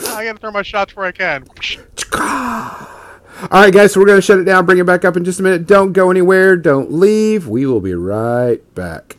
I 0.07 0.23
got 0.25 0.33
to 0.33 0.37
throw 0.39 0.49
my 0.51 0.63
shots 0.63 0.95
where 0.95 1.05
I 1.05 1.11
can. 1.11 1.45
All 2.15 3.61
right, 3.61 3.71
guys, 3.73 3.93
so 3.93 3.99
we're 3.99 4.07
going 4.07 4.17
to 4.17 4.21
shut 4.21 4.39
it 4.39 4.45
down, 4.45 4.65
bring 4.65 4.79
it 4.79 4.85
back 4.87 5.05
up 5.05 5.15
in 5.15 5.23
just 5.23 5.39
a 5.39 5.43
minute. 5.43 5.67
Don't 5.67 5.93
go 5.93 6.09
anywhere. 6.09 6.55
Don't 6.57 6.91
leave. 6.91 7.47
We 7.47 7.67
will 7.67 7.81
be 7.81 7.93
right 7.93 8.61
back. 8.73 9.17